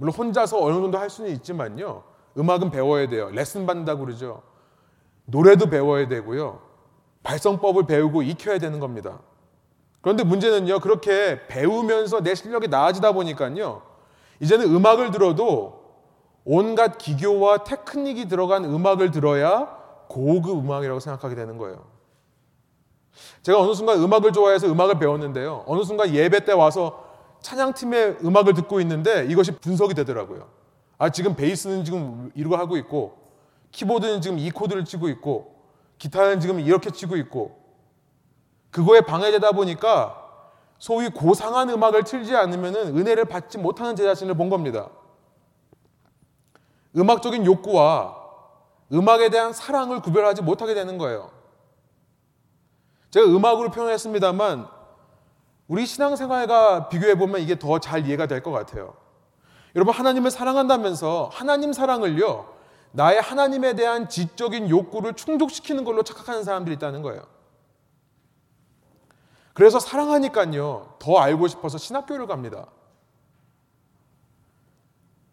[0.00, 2.02] 물론 혼자서 어느 정도 할 수는 있지만요.
[2.38, 3.28] 음악은 배워야 돼요.
[3.32, 4.40] 레슨 받는다고 그러죠.
[5.26, 6.58] 노래도 배워야 되고요.
[7.22, 9.20] 발성법을 배우고 익혀야 되는 겁니다.
[10.00, 13.82] 그런데 문제는요, 그렇게 배우면서 내 실력이 나아지다 보니까요,
[14.40, 15.82] 이제는 음악을 들어도
[16.46, 19.66] 온갖 기교와 테크닉이 들어간 음악을 들어야
[20.08, 21.84] 고급 음악이라고 생각하게 되는 거예요.
[23.42, 25.64] 제가 어느 순간 음악을 좋아해서 음악을 배웠는데요.
[25.66, 27.09] 어느 순간 예배 때 와서
[27.40, 30.48] 찬양팀의 음악을 듣고 있는데 이것이 분석이 되더라고요.
[30.98, 33.18] 아, 지금 베이스는 지금 이러고 하고 있고,
[33.72, 35.60] 키보드는 지금 이 코드를 치고 있고,
[36.00, 37.60] 기타는 지금 이렇게 치고 있고
[38.70, 40.16] 그거에 방해되다 보니까
[40.78, 44.88] 소위 고상한 음악을 틀지 않으면 은혜를 받지 못하는 제 자신을 본 겁니다.
[46.96, 48.18] 음악적인 욕구와
[48.92, 51.30] 음악에 대한 사랑을 구별하지 못하게 되는 거예요.
[53.10, 54.68] 제가 음악으로 표현했습니다만
[55.70, 58.94] 우리 신앙생활과 비교해 보면 이게 더 잘 이해가 될 것 같아요.
[59.76, 62.52] 여러분 하나님을 사랑한다면서 하나님 사랑을요
[62.90, 67.22] 나의 하나님에 대한 지적인 욕구를 충족시키는 걸로 착각하는 사람들이 있다는 거예요.
[69.54, 72.66] 그래서 사랑하니까요, 더 알고 싶어서 신학교를 갑니다.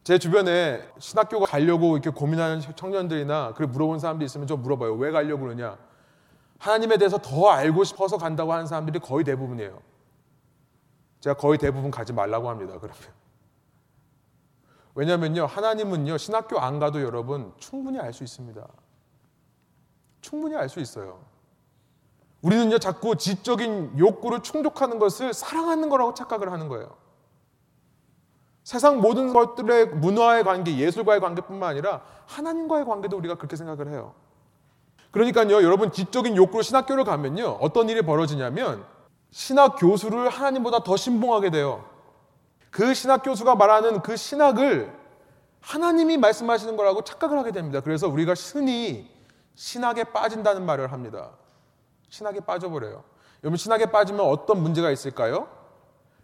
[0.03, 4.93] 제 주변에 신학교 가려고 이렇게 고민하는 청년들이나 그래 물어본 사람들이 있으면 좀 물어봐요.
[4.93, 5.77] 왜 가려고 그러냐?
[6.59, 9.96] 하나님에 대해서 더 알고 싶어서 간다고 하는 사람들이 거의 대부분이에요.
[11.19, 12.73] 제가 거의 대부분 가지 말라고 합니다.
[12.79, 12.97] 그러면.
[14.95, 18.67] 왜냐면요, 하나님은요, 신학교 안 가도 여러분 충분히 알 수 있습니다.
[20.21, 21.19] 충분히 알 수 있어요.
[22.41, 26.95] 우리는요, 자꾸 지적인 욕구를 충족하는 것을 사랑하는 거라고 착각을 하는 거예요.
[28.63, 34.13] 세상 모든 것들의 문화의 관계, 예술과의 관계뿐만 아니라 하나님과의 관계도 우리가 그렇게 생각을 해요.
[35.11, 38.85] 그러니까요, 여러분 지적인 욕구로 신학교를 가면요, 어떤 일이 벌어지냐면
[39.31, 41.85] 신학 교수를 하나님보다 더 신봉하게 돼요.
[42.71, 44.93] 그 신학 교수가 말하는 그 신학을
[45.61, 47.81] 하나님이 말씀하시는 거라고 착각을 하게 됩니다.
[47.81, 49.09] 그래서 우리가 흔히
[49.55, 51.31] 신학에 빠진다는 말을 합니다.
[52.09, 53.03] 신학에 빠져버려요.
[53.43, 55.47] 여러분, 신학에 빠지면 어떤 문제가 있을까요?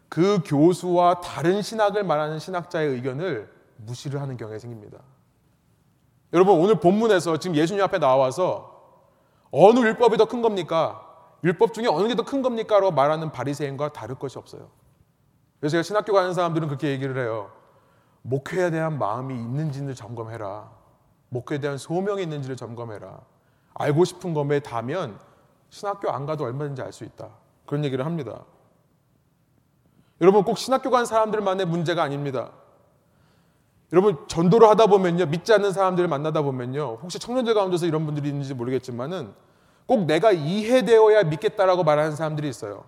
[0.10, 5.00] 그 교수와 다른 신학을 말하는 신학자의 의견을 무시를 하는 경우가 생깁니다.
[6.32, 8.72] 여러분, 오늘 본문에서 지금 예수님 앞에 나와서
[9.52, 11.13] 어느 율법이 더 큰 겁니까?
[11.44, 12.80] 율법 중에 어느 게 더 큰 겁니까?
[12.80, 14.70] 라고 말하는 바리새인과 다를 것이 없어요.
[15.60, 17.52] 그래서 제가 신학교 가는 사람들은 그렇게 얘기를 해요.
[18.22, 20.72] 목회에 대한 마음이 있는지를 점검해라.
[21.30, 23.20] 목회에 대한 소명이 있는지를 점검해라.
[23.74, 25.20] 알고 싶은 것에 닿으면
[25.70, 27.30] 신학교 안 가도 얼마든지 알 수 있다.
[27.66, 28.44] 그런 얘기를 합니다.
[30.22, 32.52] 여러분 꼭 신학교 간 사람들만의 문제가 아닙니다.
[33.92, 38.54] 여러분 전도를 하다 보면요 믿지 않는 사람들을 만나다 보면요 혹시 청년들 가운데서 이런 분들이 있는지
[38.54, 39.34] 모르겠지만은
[39.86, 42.86] 꼭 내가 이해되어야 믿겠다라고 말하는 사람들이 있어요.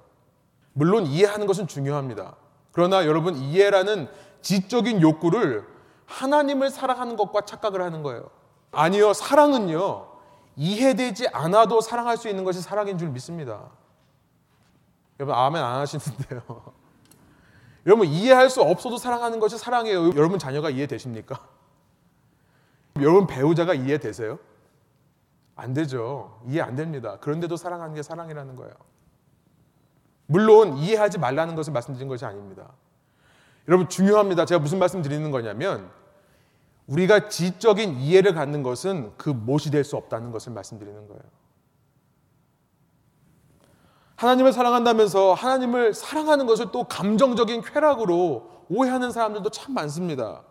[0.73, 2.35] 물론 이해하는 것은 중요합니다.
[2.71, 4.09] 그러나 여러분 이해라는
[4.41, 5.65] 지적인 욕구를
[6.05, 8.29] 하나님을 사랑하는 것과 착각을 하는 거예요.
[8.71, 10.07] 아니요, 사랑은요,
[10.55, 13.69] 이해되지 않아도 사랑할 수 있는 것이 사랑인 줄 믿습니다.
[15.19, 16.41] 여러분, 아멘 안 하시는데요.
[17.85, 20.09] 여러분 이해할 수 없어도 사랑하는 것이 사랑이에요.
[20.15, 21.39] 여러분 자녀가 이해되십니까?
[22.99, 24.39] 여러분 배우자가 이해되세요?
[25.55, 26.39] 안 되죠.
[26.47, 27.17] 이해 안 됩니다.
[27.19, 28.73] 그런데도 사랑하는 게 사랑이라는 거예요.
[30.27, 32.73] 물론 이해하지 말라는 것을 말씀드린 것이 아닙니다.
[33.67, 34.45] 여러분 중요합니다.
[34.45, 35.89] 제가 무슨 말씀 드리는 거냐면
[36.87, 41.21] 우리가 지적인 이해를 갖는 것은 그 못이 될 수 없다는 것을 말씀드리는 거예요.
[44.17, 50.43] 하나님을 사랑한다면서 하나님을 사랑하는 것을 또 감정적인 쾌락으로 오해하는 사람들도 참 많습니다.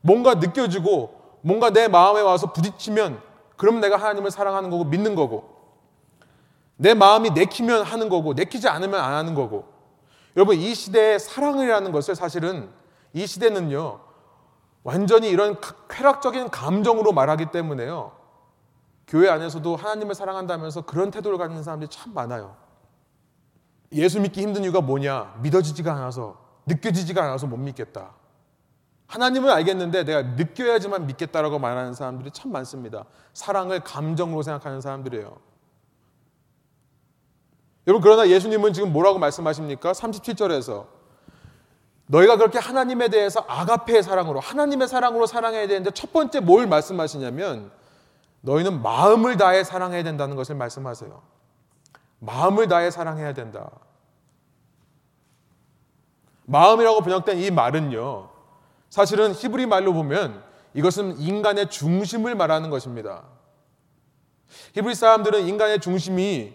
[0.00, 3.20] 뭔가 느껴지고 뭔가 내 마음에 와서 부딪히면
[3.58, 5.58] 그럼 내가 하나님을 사랑하는 거고 믿는 거고
[6.76, 9.76] 내 마음이 내키면 하는 거고 내키지 않으면 안 하는 거고.
[10.36, 12.70] 여러분 이 시대의 사랑이라는 것을 사실은
[13.12, 14.00] 이 시대는요
[14.84, 15.56] 완전히 이런
[15.90, 18.12] 쾌락적인 감정으로 말하기 때문에요.
[19.08, 22.56] 교회 안에서도 하나님을 사랑한다면서 그런 태도를 갖는 사람들이 참 많아요.
[23.92, 25.38] 예수 믿기 힘든 이유가 뭐냐?
[25.40, 28.10] 믿어지지가 않아서 느껴지지가 않아서 못 믿겠다
[29.08, 35.36] 하나님을 알겠는데 내가 느껴야지만 믿겠다라고 말하는 사람들이 참 많습니다 사랑을 감정으로 생각하는 사람들이에요
[37.86, 39.92] 여러분 그러나 예수님은 지금 뭐라고 말씀하십니까?
[39.92, 40.86] 37절에서
[42.08, 47.70] 너희가 그렇게 하나님에 대해서 아가페의 사랑으로 하나님의 사랑으로 사랑해야 되는데 첫 번째 뭘 말씀하시냐면
[48.40, 51.22] 너희는 마음을 다해 사랑해야 된다는 것을 말씀하세요.
[52.20, 53.70] 마음을 다해 사랑해야 된다.
[56.46, 58.30] 마음이라고 번역된 이 말은요.
[58.90, 60.42] 사실은 히브리 말로 보면
[60.74, 63.24] 이것은 인간의 중심을 말하는 것입니다.
[64.74, 66.54] 히브리 사람들은 인간의 중심이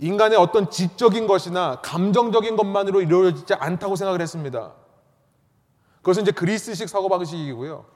[0.00, 4.72] 인간의 어떤 지적인 것이나 감정적인 것만으로 이루어지지 않다고 생각을 했습니다.
[5.98, 7.86] 그것은 이제 그리스식 사고방식이고요.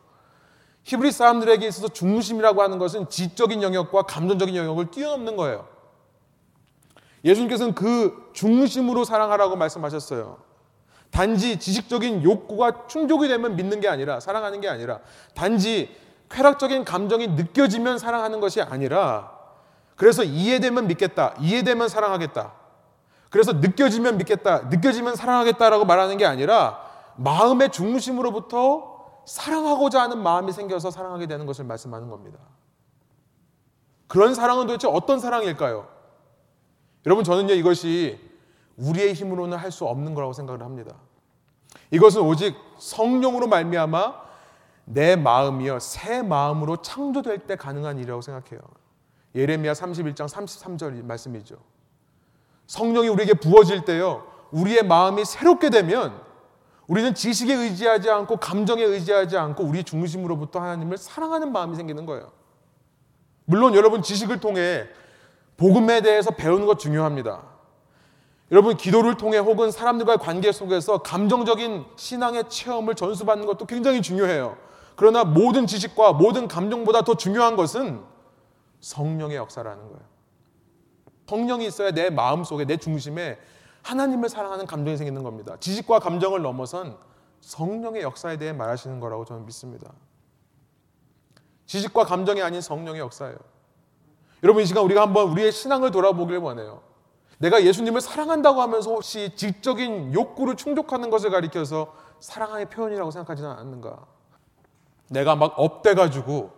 [0.85, 5.69] 히브리 사람들에게 있어서 중심이라고 하는 것은 지적인 영역과 감정적인 영역을 뛰어넘는 거예요.
[7.25, 10.48] 예수님께서는 그 중심으로 사랑하라고 말씀하셨어요.
[11.11, 15.01] 단지 지식적인 욕구가 충족이 되면 믿는 게 아니라 사랑하는 게 아니라
[15.35, 15.95] 단지
[16.31, 19.39] 쾌락적인 감정이 느껴지면 사랑하는 것이 아니라
[19.97, 21.35] 그래서 이해되면 믿겠다.
[21.41, 22.53] 이해되면 사랑하겠다.
[23.31, 24.69] 그래서 느껴지면 믿겠다.
[24.69, 26.81] 느껴지면 사랑하겠다라고 말하는 게 아니라
[27.17, 32.39] 마음의 중심으로부터 사랑하고자 하는 마음이 생겨서 사랑하게 되는 것을 말씀하는 겁니다.
[34.07, 35.89] 그런 사랑은 도대체 어떤 사랑일까요?
[37.05, 38.28] 여러분 저는요 이것이
[38.79, 40.95] 우리의 힘으로는 할 수 없는 거라고 생각을 합니다.
[41.91, 44.29] 이것은 오직 성령으로 말미암아
[44.87, 48.61] 내 마음이요 새 마음으로 창조될 때 가능한 일이라고 생각해요.
[49.35, 51.57] 예레미야 31장 33절 말씀이죠.
[52.67, 54.27] 성령이 우리에게 부어질 때요.
[54.51, 56.19] 우리의 마음이 새롭게 되면
[56.87, 62.33] 우리는 지식에 의지하지 않고 감정에 의지하지 않고 우리 중심으로부터 하나님을 사랑하는 마음이 생기는 거예요.
[63.45, 64.87] 물론 여러분 지식을 통해
[65.59, 67.43] 복음에 대해서 배우는 것 중요합니다.
[68.51, 74.57] 여러분 기도를 통해 혹은 사람들과의 관계 속에서 감정적인 신앙의 체험을 전수받는 것도 굉장히 중요해요.
[74.97, 78.03] 그러나 모든 지식과 모든 감정보다 더 중요한 것은
[78.81, 80.01] 성령의 역사라는 거예요.
[81.29, 83.39] 성령이 있어야 내 마음 속에 내 중심에
[83.83, 85.57] 하나님을 사랑하는 감정이 생기는 겁니다.
[85.61, 86.97] 지식과 감정을 넘어선
[87.41, 89.93] 성령의 역사에 대해 말하시는 거라고 저는 믿습니다.
[91.67, 93.37] 지식과 감정이 아닌 성령의 역사예요.
[94.43, 96.88] 여러분 이 시간 우리가 한번 우리의 신앙을 돌아보길 원해요.
[97.39, 103.97] 내가 예수님을 사랑한다고 하면서 혹시 지적인 욕구를 충족하는 것을 가리켜서 사랑의 표현이라고 생각하지는 않는가?
[105.09, 106.51] 내가 막 up돼가지고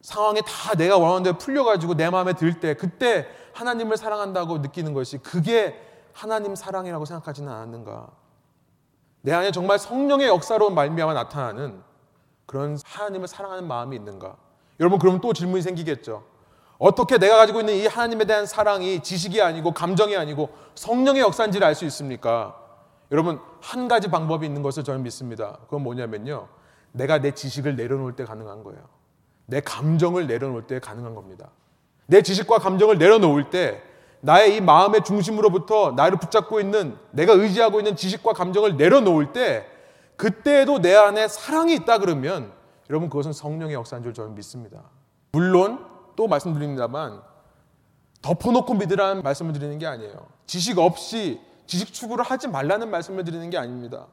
[0.00, 5.18] 상황이 다 내가 원하는 대로 풀려가지고 내 마음에 들 때 그때 하나님을 사랑한다고 느끼는 것이
[5.18, 5.80] 그게
[6.12, 8.08] 하나님 사랑이라고 생각하지는 않았는가?
[9.22, 11.82] 내 안에 정말 성령의 역사로 말미암아 나타나는
[12.46, 14.36] 그런 하나님을 사랑하는 마음이 있는가?
[14.80, 16.24] 여러분 그러면 또 질문이 생기겠죠.
[16.84, 21.74] 어떻게 내가 가지고 있는 이 하나님에 대한 사랑이 지식이 아니고 감정이 아니고 성령의 역사인지를 알
[21.74, 22.60] 수 있습니까?
[23.10, 25.56] 여러분 한 가지 방법이 있는 것을 저는 믿습니다.
[25.62, 26.46] 그건 뭐냐면요.
[26.92, 28.80] 내가 내 지식을 내려놓을 때 가능한 거예요.
[29.46, 31.48] 내 감정을 내려놓을 때 가능한 겁니다.
[32.04, 33.82] 내 지식과 감정을 내려놓을 때
[34.20, 39.66] 나의 이 마음의 중심으로부터 나를 붙잡고 있는 내가 의지하고 있는 지식과 감정을 내려놓을 때
[40.16, 42.52] 그때에도 내 안에 사랑이 있다 그러면
[42.90, 44.82] 여러분 그것은 성령의 역사인 줄 저는 믿습니다.
[45.32, 47.22] 물론 또 말씀드립니다만
[48.22, 50.26] 덮어놓고 믿으라는 말씀을 드리는 게 아니에요.
[50.46, 54.06] 지식 없이 지식 추구를 하지 말라는 말씀을 드리는 게 아닙니다.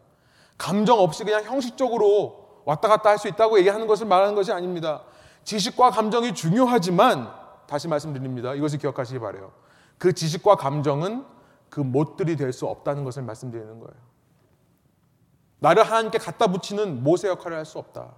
[0.58, 5.04] 감정 없이 그냥 형식적으로 왔다 갔다 할 수 있다고 얘기하는 것을 말하는 것이 아닙니다.
[5.44, 7.32] 지식과 감정이 중요하지만
[7.68, 8.54] 다시 말씀드립니다.
[8.54, 9.52] 이것을 기억하시기 바래요.
[9.98, 11.26] 그 지식과 감정은
[11.70, 13.96] 그 못들이 될 수 없다는 것을 말씀드리는 거예요.
[15.60, 18.14] 나를 하나님께 갖다 붙이는 못의 역할을 할 수 없다.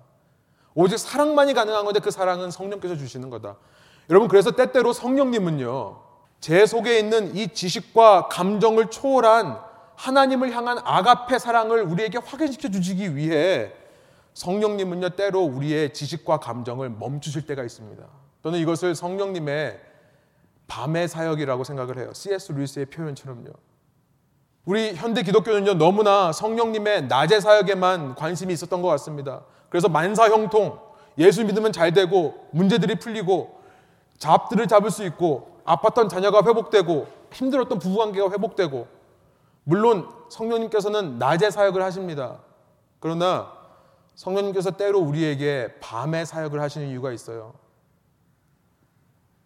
[0.75, 3.57] 오직 사랑만이 가능한 건데 그 사랑은 성령께서 주시는 거다.
[4.09, 6.01] 여러분 그래서 때때로 성령님은요.
[6.39, 9.59] 제 속에 있는 이 지식과 감정을 초월한
[9.95, 13.71] 하나님을 향한 아가페 사랑을 우리에게 확인시켜 주시기 위해
[14.33, 18.03] 성령님은요 때로 우리의 지식과 감정을 멈추실 때가 있습니다.
[18.43, 19.79] 저는 이것을 성령님의
[20.67, 22.11] 밤의 사역이라고 생각을 해요.
[22.13, 22.51] C.S.
[22.51, 23.51] 루이스의 표현처럼요.
[24.65, 29.43] 우리 현대 기독교는요 너무나 성령님의 낮의 사역에만 관심이 있었던 것 같습니다.
[29.69, 30.79] 그래서 만사형통
[31.19, 33.62] 예수 믿으면 잘 되고 문제들이 풀리고
[34.23, 38.87] 잡들을 잡을 수 있고 아팠던 자녀가 회복되고 힘들었던 부부관계가 회복되고
[39.65, 42.39] 물론 성령님께서는 낮의 사역을 하십니다.
[43.01, 43.51] 그러나
[44.15, 47.53] 성령님께서 때로 우리에게 밤의 사역을 하시는 이유가 있어요.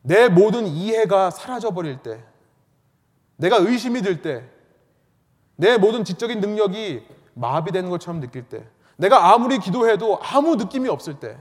[0.03, 2.23] 내 모든 이해가 사라져 버릴 때,
[3.35, 4.47] 내가 의심이 들 때,
[5.55, 11.37] 내 모든 지적인 능력이 마비되는 것처럼 느낄 때, 내가 아무리 기도해도 아무 느낌이 없을 때,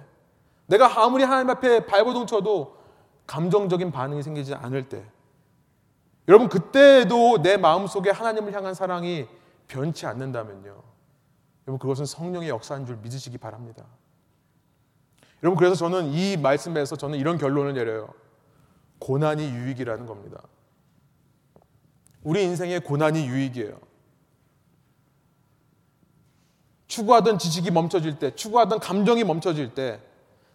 [0.66, 2.76] 내가 아무리 하나님 앞에 발버둥 쳐도
[3.26, 5.04] 감정적인 반응이 생기지 않을 때,
[6.28, 9.26] 여러분 그때도 내 마음속에 하나님을 향한 사랑이
[9.68, 10.82] 변치 않는다면요.
[11.66, 13.84] 여러분 그것은 성령의 역사인 줄 믿으시기 바랍니다.
[15.42, 18.12] 여러분 그래서 저는 이 말씀에서 저는 이런 결론을 내려요.
[18.98, 20.40] 고난이 유익이라는 겁니다.
[22.22, 23.78] 우리 인생의 고난이 유익이에요.
[26.86, 30.00] 추구하던 지식이 멈춰질 때, 추구하던 감정이 멈춰질 때,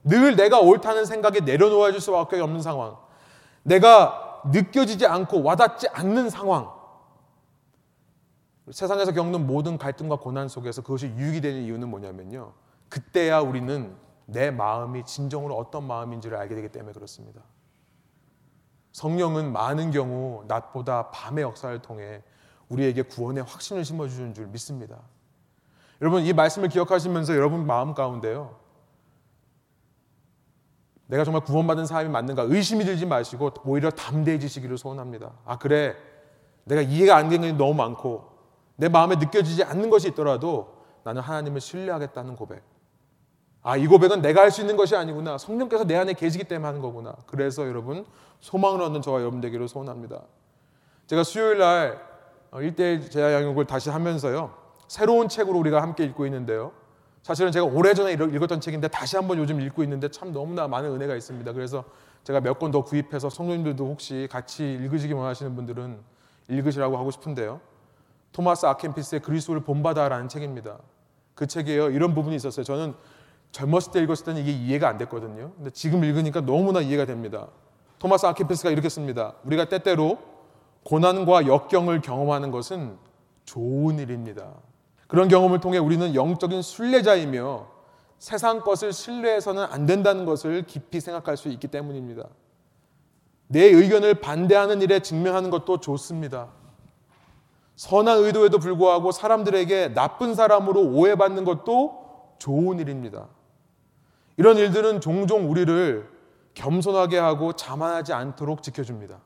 [0.04, 2.98] 늘 내가 옳다는 생각에 내려놓아 줄 수밖에 없는 상황.
[3.64, 6.72] 내가 느껴지지 않고 와닿지 않는 상황.
[8.72, 12.54] 세상에서 겪는 모든 갈등과 고난 속에서 그것이 유익이 되는 이유는 뭐냐면요.
[12.90, 17.42] 그때야 우리는 내 마음이 진정으로 어떤 마음인지를 알게 되기 때문에 그렇습니다.
[18.94, 22.24] 성령은 많은 경우 낮보다 밤의 역사를 통해
[22.70, 25.00] 우리에게 구원의 확신을 심어주는 줄 믿습니다.
[26.02, 28.61] 여러분, 이 말씀을 기억하시면서 여러분 마음 가운데요.
[31.12, 35.34] 내가 정말 구원받은 사람이 맞는가 의심이 들지 마시고 오히려 담대해지시기를 소원합니다.
[35.46, 35.94] 아, 그래.
[36.64, 38.30] 내가 이해가 안 되는 게 너무 많고
[38.78, 42.64] 내 마음에 느껴지지 않는 것이 있더라도 나는 하나님을 신뢰하겠다는 고백.
[43.62, 45.38] 아, 이 고백은 내가 할 수 있는 것이 아니구나.
[45.38, 47.14] 성령께서 내 안에 계시기 때문에 하는 거구나.
[47.26, 48.06] 그래서 여러분,
[48.40, 50.22] 소망을 얻는 저와 여러분 되기를 소원합니다.
[51.08, 52.02] 제가 수요일 날
[52.52, 54.54] 1대1 어, 제야 양육을 다시 하면서요.
[54.88, 56.72] 새로운 책으로 우리가 함께 읽고 있는데요.
[57.22, 61.54] 사실은 제가 오래전에 읽었던 책인데 다시 한번 요즘 읽고 있는데 참 너무나 많은 은혜가 있습니다.
[61.54, 61.84] 그래서
[62.24, 66.00] 제가 몇 권 더 구입해서 성도님들도 혹시 같이 읽으시기 원하시는 분들은
[66.50, 67.62] 읽으시라고 하고 싶은데요.
[68.32, 70.78] 토마스 아켄피스의 그리스도를 본받아라는 책입니다.
[71.36, 71.90] 그 책에요.
[71.90, 72.64] 이런 부분이 있었어요.
[72.64, 72.94] 저는
[73.52, 75.52] 젊었을 때 읽었을 때는 이게 이해가 안 됐거든요.
[75.58, 77.48] 근데 지금 읽으니까 너무나 이해가 됩니다.
[78.00, 79.34] 토마스 아켄피스가 이렇게 씁니다.
[79.44, 80.18] 우리가 때때로
[80.84, 82.98] 고난과 역경을 경험하는 것은
[83.46, 84.54] 좋은 일입니다.
[85.12, 87.68] 그런 경험을 통해 우리는 영적인 순례자이며
[88.18, 92.30] 세상 것을 신뢰해서는 안 된다는 것을 깊이 생각할 수 있기 때문입니다.
[93.48, 96.48] 내 의견을 반대하는 일에 직면하는 것도 좋습니다.
[97.76, 103.28] 선한 의도에도 불구하고 사람들에게 나쁜 사람으로 오해받는 것도 좋은 일입니다.
[104.38, 106.10] 이런 일들은 종종 우리를
[106.54, 109.20] 겸손하게 하고 자만하지 않도록 지켜줍니다.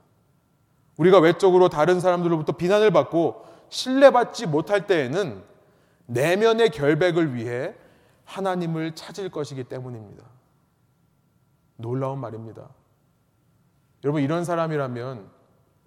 [0.97, 5.53] 우리가 외적으로 다른 사람들로부터 비난을 받고 신뢰받지 못할 때에는
[6.07, 7.75] 내면의 결백을 위해
[8.25, 10.23] 하나님을 찾을 것이기 때문입니다.
[11.77, 12.69] 놀라운 말입니다.
[14.03, 15.29] 여러분, 이런 사람이라면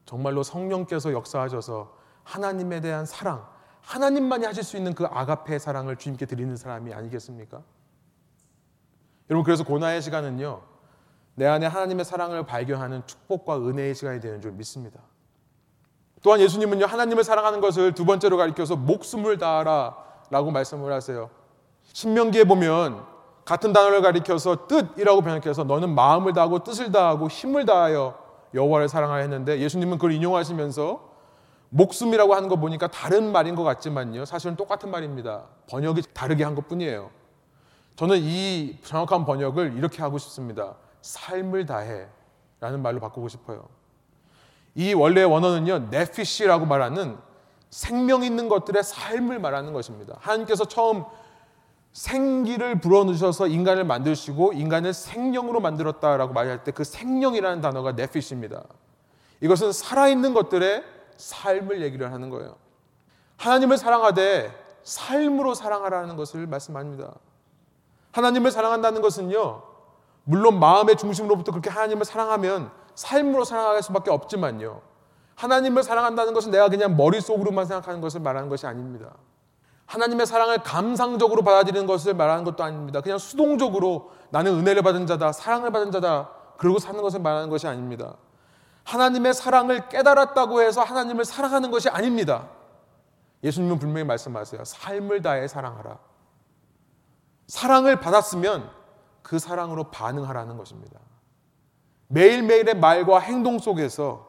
[0.04, 3.46] 정말로 성령께서 역사하셔서 하나님에 대한 사랑,
[3.83, 7.62] 하나님만이 하실 수 있는 그 아가페의 사랑을 주님께 드리는 사람이 아니겠습니까?
[9.31, 10.62] 여러분 그래서 고난의 시간은요.
[11.35, 15.00] 내 안에 하나님의 사랑을 발견하는 축복과 은혜의 시간이 되는 줄 믿습니다.
[16.22, 16.87] 또한 예수님은요.
[16.87, 21.30] 하나님을 사랑하는 것을 두 번째로 가리켜서 목숨을 다하라 라고 말씀을 하세요.
[21.92, 23.04] 신명기에 보면
[23.44, 28.18] 같은 단어를 가리켜서 뜻이라고 번역해서 너는 마음을 다하고 뜻을 다하고 힘을 다하여
[28.54, 31.08] 여호와를 사랑하라 했는데 예수님은 그걸 인용하시면서
[31.70, 34.24] 목숨이라고 하는 거 보니까 다른 말인 것 같지만요.
[34.24, 35.44] 사실은 똑같은 말입니다.
[35.68, 37.10] 번역이 다르게 한 것 뿐이에요.
[37.96, 40.74] 저는 이 정확한 번역을 이렇게 하고 싶습니다.
[41.02, 42.06] 삶을 다해
[42.60, 43.64] 라는 말로 바꾸고 싶어요.
[44.74, 47.18] 이 원래 원어는요, 네피시라고 말하는
[47.70, 50.16] 생명 있는 것들의 삶을 말하는 것입니다.
[50.20, 51.05] 하나님께서 처음
[51.92, 58.62] 생기를 불어넣으셔서 인간을 만드시고 인간을 생명으로 만들었다라고 말할 때 그 생명이라는 단어가 네피시입니다.
[59.40, 60.84] 이것은 살아있는 것들의
[61.16, 62.57] 삶을 얘기를 하는 거예요.
[63.36, 67.14] 하나님을 사랑하되 삶으로 사랑하라는 것을 말씀합니다.
[68.12, 69.62] 하나님을 사랑한다는 것은요,
[70.24, 74.80] 물론 마음의 중심으로부터 그렇게 하나님을 사랑하면 삶으로 사랑할 수밖에 없지만요.
[75.39, 79.12] 하나님을 사랑한다는 것은 내가 그냥 머릿속으로만 생각하는 것을 말하는 것이 아닙니다.
[79.86, 83.01] 하나님의 사랑을 감상적으로 받아들이는 것을 말하는 것도 아닙니다.
[83.01, 88.16] 그냥 수동적으로 나는 은혜를 받은 자다, 사랑을 받은 자다, 그러고 사는 것을 말하는 것이 아닙니다.
[88.82, 92.49] 하나님의 사랑을 깨달았다고 해서 하나님을 사랑하는 것이 아닙니다.
[93.45, 94.64] 예수님은 분명히 말씀하세요.
[94.64, 95.99] 삶을 다해 사랑하라.
[97.47, 98.68] 사랑을 받았으면
[99.22, 100.99] 그 사랑으로 반응하라는 것입니다.
[102.09, 104.28] 매일매일의 말과 행동 속에서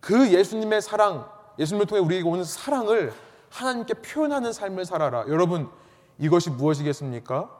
[0.00, 1.28] 그 예수님의 사랑,
[1.58, 3.12] 예수님을 통해 우리에게 오는 사랑을
[3.50, 5.24] 하나님께 표현하는 삶을 살아라.
[5.28, 5.70] 여러분,
[6.18, 7.50] 이것이 무엇이겠습니까?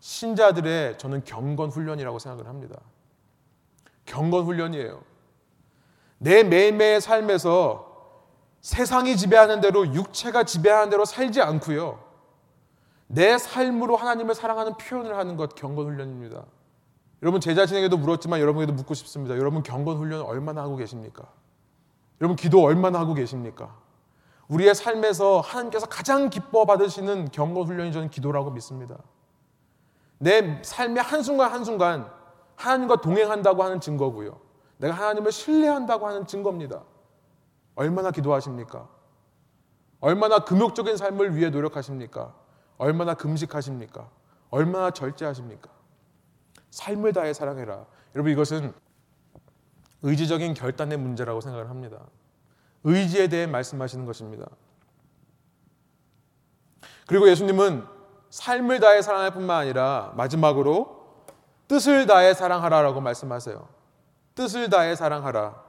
[0.00, 2.80] 신자들의 저는 경건 훈련이라고 생각을 합니다.
[4.06, 5.02] 경건 훈련이에요.
[6.18, 7.90] 내 매일매일 삶에서
[8.60, 11.98] 세상이 지배하는 대로 육체가 지배하는 대로 살지 않고요.
[13.06, 16.44] 내 삶으로 하나님을 사랑하는 표현을 하는 것 경건 훈련입니다.
[17.22, 19.36] 여러분 제 자신에게도 물었지만 여러분에게도 묻고 싶습니다.
[19.36, 21.24] 여러분 경건 훈련 얼마나 하고 계십니까?
[22.20, 23.74] 여러분 기도 얼마나 하고 계십니까?
[24.48, 28.98] 우리의 삶에서 하나님께서 가장 기뻐 받으시는 경건 훈련이 저는 기도라고 믿습니다.
[30.18, 32.10] 내 삶의 한순간 한순간
[32.56, 34.38] 하나님과 동행한다고 하는 증거고요.
[34.78, 36.82] 내가 하나님을 신뢰한다고 하는 증거입니다.
[37.74, 38.88] 얼마나 기도하십니까?
[40.00, 42.34] 얼마나 금욕적인 삶을 위해 노력하십니까?
[42.76, 44.08] 얼마나 금식하십니까?
[44.50, 45.70] 얼마나 절제하십니까?
[46.70, 47.86] 삶을 다해 사랑해라.
[48.14, 48.74] 여러분 이것은
[50.02, 51.98] 의지적인 결단의 문제라고 생각을 합니다.
[52.84, 54.46] 의지에 대해 말씀하시는 것입니다.
[57.06, 57.84] 그리고 예수님은
[58.30, 61.24] 삶을 다해 사랑할 뿐만 아니라 마지막으로
[61.68, 63.68] 뜻을 다해 사랑하라라고 말씀하세요.
[64.34, 65.62] 뜻을 다해 사랑하라.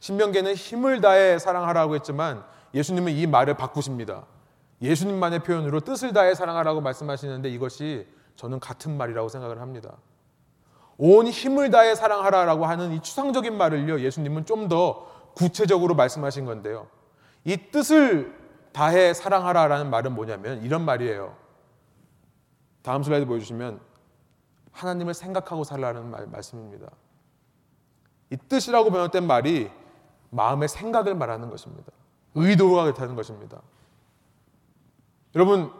[0.00, 4.26] 신명계는 힘을 다해 사랑하라고 했지만 예수님은 이 말을 바꾸십니다.
[4.82, 8.06] 예수님만의 표현으로 뜻을 다해 사랑하라고 말씀하시는데 이것이
[8.36, 9.96] 저는 같은 말이라고 생각을 합니다.
[10.98, 16.88] 온 힘을 다해 사랑하라라고 하는 이 추상적인 말을요, 예수님은 좀 더 구체적으로 말씀하신 건데요.
[17.44, 18.34] 이 뜻을
[18.72, 21.36] 다해 사랑하라라는 말은 뭐냐면 이런 말이에요.
[22.82, 23.80] 다음 슬라이드 보여주시면
[24.72, 26.90] 하나님을 생각하고 살라는 말, 말씀입니다.
[28.30, 29.70] 이 뜻이라고 번역된 말이
[30.30, 31.92] 마음의 생각을 말하는 것입니다.
[32.34, 33.60] 의도가 그렇다는 것입니다.
[35.34, 35.70] 여러분,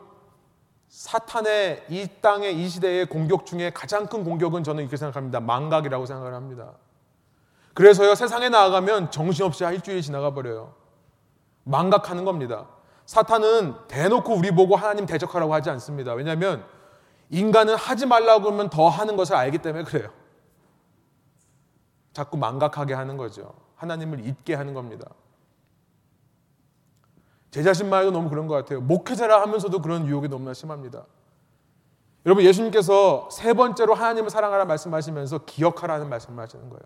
[0.97, 5.41] 사탄의 이 땅의 이 시대의 공격 중에 가장 큰 공격은 저는 이렇게 생각합니다.
[5.41, 6.73] 망각이라고 생각을 합니다.
[7.75, 10.73] 그래서요, 세상에 나아가면 정신없이 일주일이 지나가 버려요.
[11.65, 12.69] 망각하는 겁니다.
[13.05, 16.15] 사탄은 대놓고 우리 보고 하나님 대적하라고 하지 않습니다.
[16.15, 16.65] 왜냐하면
[17.29, 20.09] 인간은 하지 말라고 하면 더 하는 것을 알기 때문에 그래요.
[22.15, 23.53] 자꾸 망각하게 하는 거죠.
[23.75, 25.11] 하나님을 잊게 하는 겁니다.
[27.57, 28.83] 제 자신만 해도 너무 그런 것 같아요.
[28.83, 31.07] 목회자라 하면서도 그런 유혹이 너무나 심합니다.
[32.27, 36.83] 여러분, 예수님께서 세 번째로 하나님을 사랑하라 말씀하시면서 기억하라는 말씀을 하시는 거예요.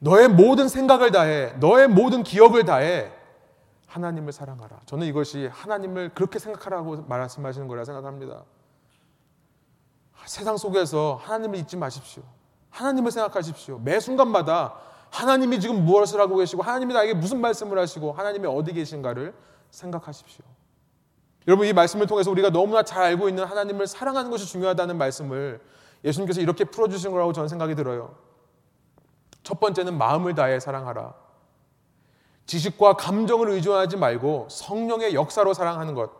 [0.00, 3.12] 너의 모든 생각을 다해, 너의 모든 기억을 다해
[3.86, 4.80] 하나님을 사랑하라.
[4.86, 8.42] 저는 이것이 하나님을 그렇게 생각하라고 말씀하시는 거라 생각합니다.
[10.24, 12.24] 세상 속에서 하나님을 잊지 마십시오.
[12.70, 13.78] 하나님을 생각하십시오.
[13.78, 14.74] 매 순간마다
[15.10, 19.32] 하나님이 지금 무엇을 하고 계시고 하나님이 나에게 무슨 말씀을 하시고 하나님이 어디 계신가를
[19.70, 20.44] 생각하십시오.
[21.48, 25.60] 여러분 이 말씀을 통해서 우리가 너무나 잘 알고 있는 하나님을 사랑하는 것이 중요하다는 말씀을
[26.04, 28.14] 예수님께서 이렇게 풀어주신 거라고 저는 생각이 들어요.
[29.42, 31.14] 첫 번째는 마음을 다해 사랑하라.
[32.46, 36.10] 지식과 감정을 의존하지 말고 성령의 역사로 사랑하는 것.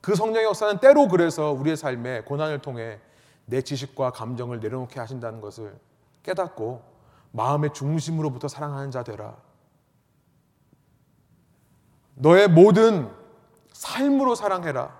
[0.00, 3.00] 그 성령의 역사는 때로 그래서 우리의 삶에 고난을 통해
[3.46, 5.74] 내 지식과 감정을 내려놓게 하신다는 것을
[6.22, 6.82] 깨닫고
[7.32, 9.36] 마음의 중심으로부터 사랑하는 자 되라.
[12.14, 13.10] 너의 모든
[13.72, 14.96] 삶으로 사랑해라.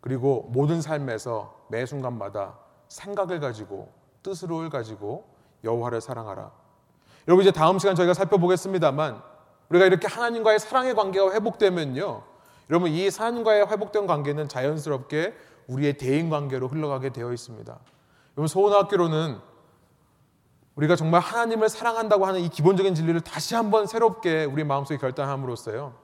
[0.00, 2.58] 그리고 모든 삶에서 매 순간마다
[2.88, 3.90] 생각을 가지고
[4.22, 5.24] 뜻으로를 가지고
[5.64, 6.50] 여호와를 사랑하라.
[7.26, 9.22] 여러분 이제 다음 시간 저희가 살펴보겠습니다만
[9.70, 12.22] 우리가 이렇게 하나님과의 사랑의 관계가 회복되면요.
[12.70, 15.34] 여러분 이 하나님과의 회복된 관계는 자연스럽게
[15.68, 17.78] 우리의 대인 관계로 흘러가게 되어 있습니다.
[18.36, 19.38] 여러분 소원학교로는
[20.76, 26.03] 우리가 정말 하나님을 사랑한다고 하는 이 기본적인 진리를 다시 한번 새롭게 우리 마음속에 결단함으로써요.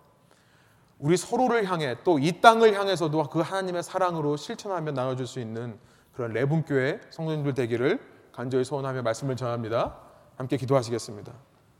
[1.00, 5.78] 우리 서로를 향해 또 이 땅을 향해서도 그 하나님의 사랑으로 실천하며 나눠줄 수 있는
[6.12, 7.98] 그런 레분교회 성도님들 되기를
[8.32, 9.96] 간절히 소원하며 말씀을 전합니다.
[10.36, 11.32] 함께 기도하시겠습니다.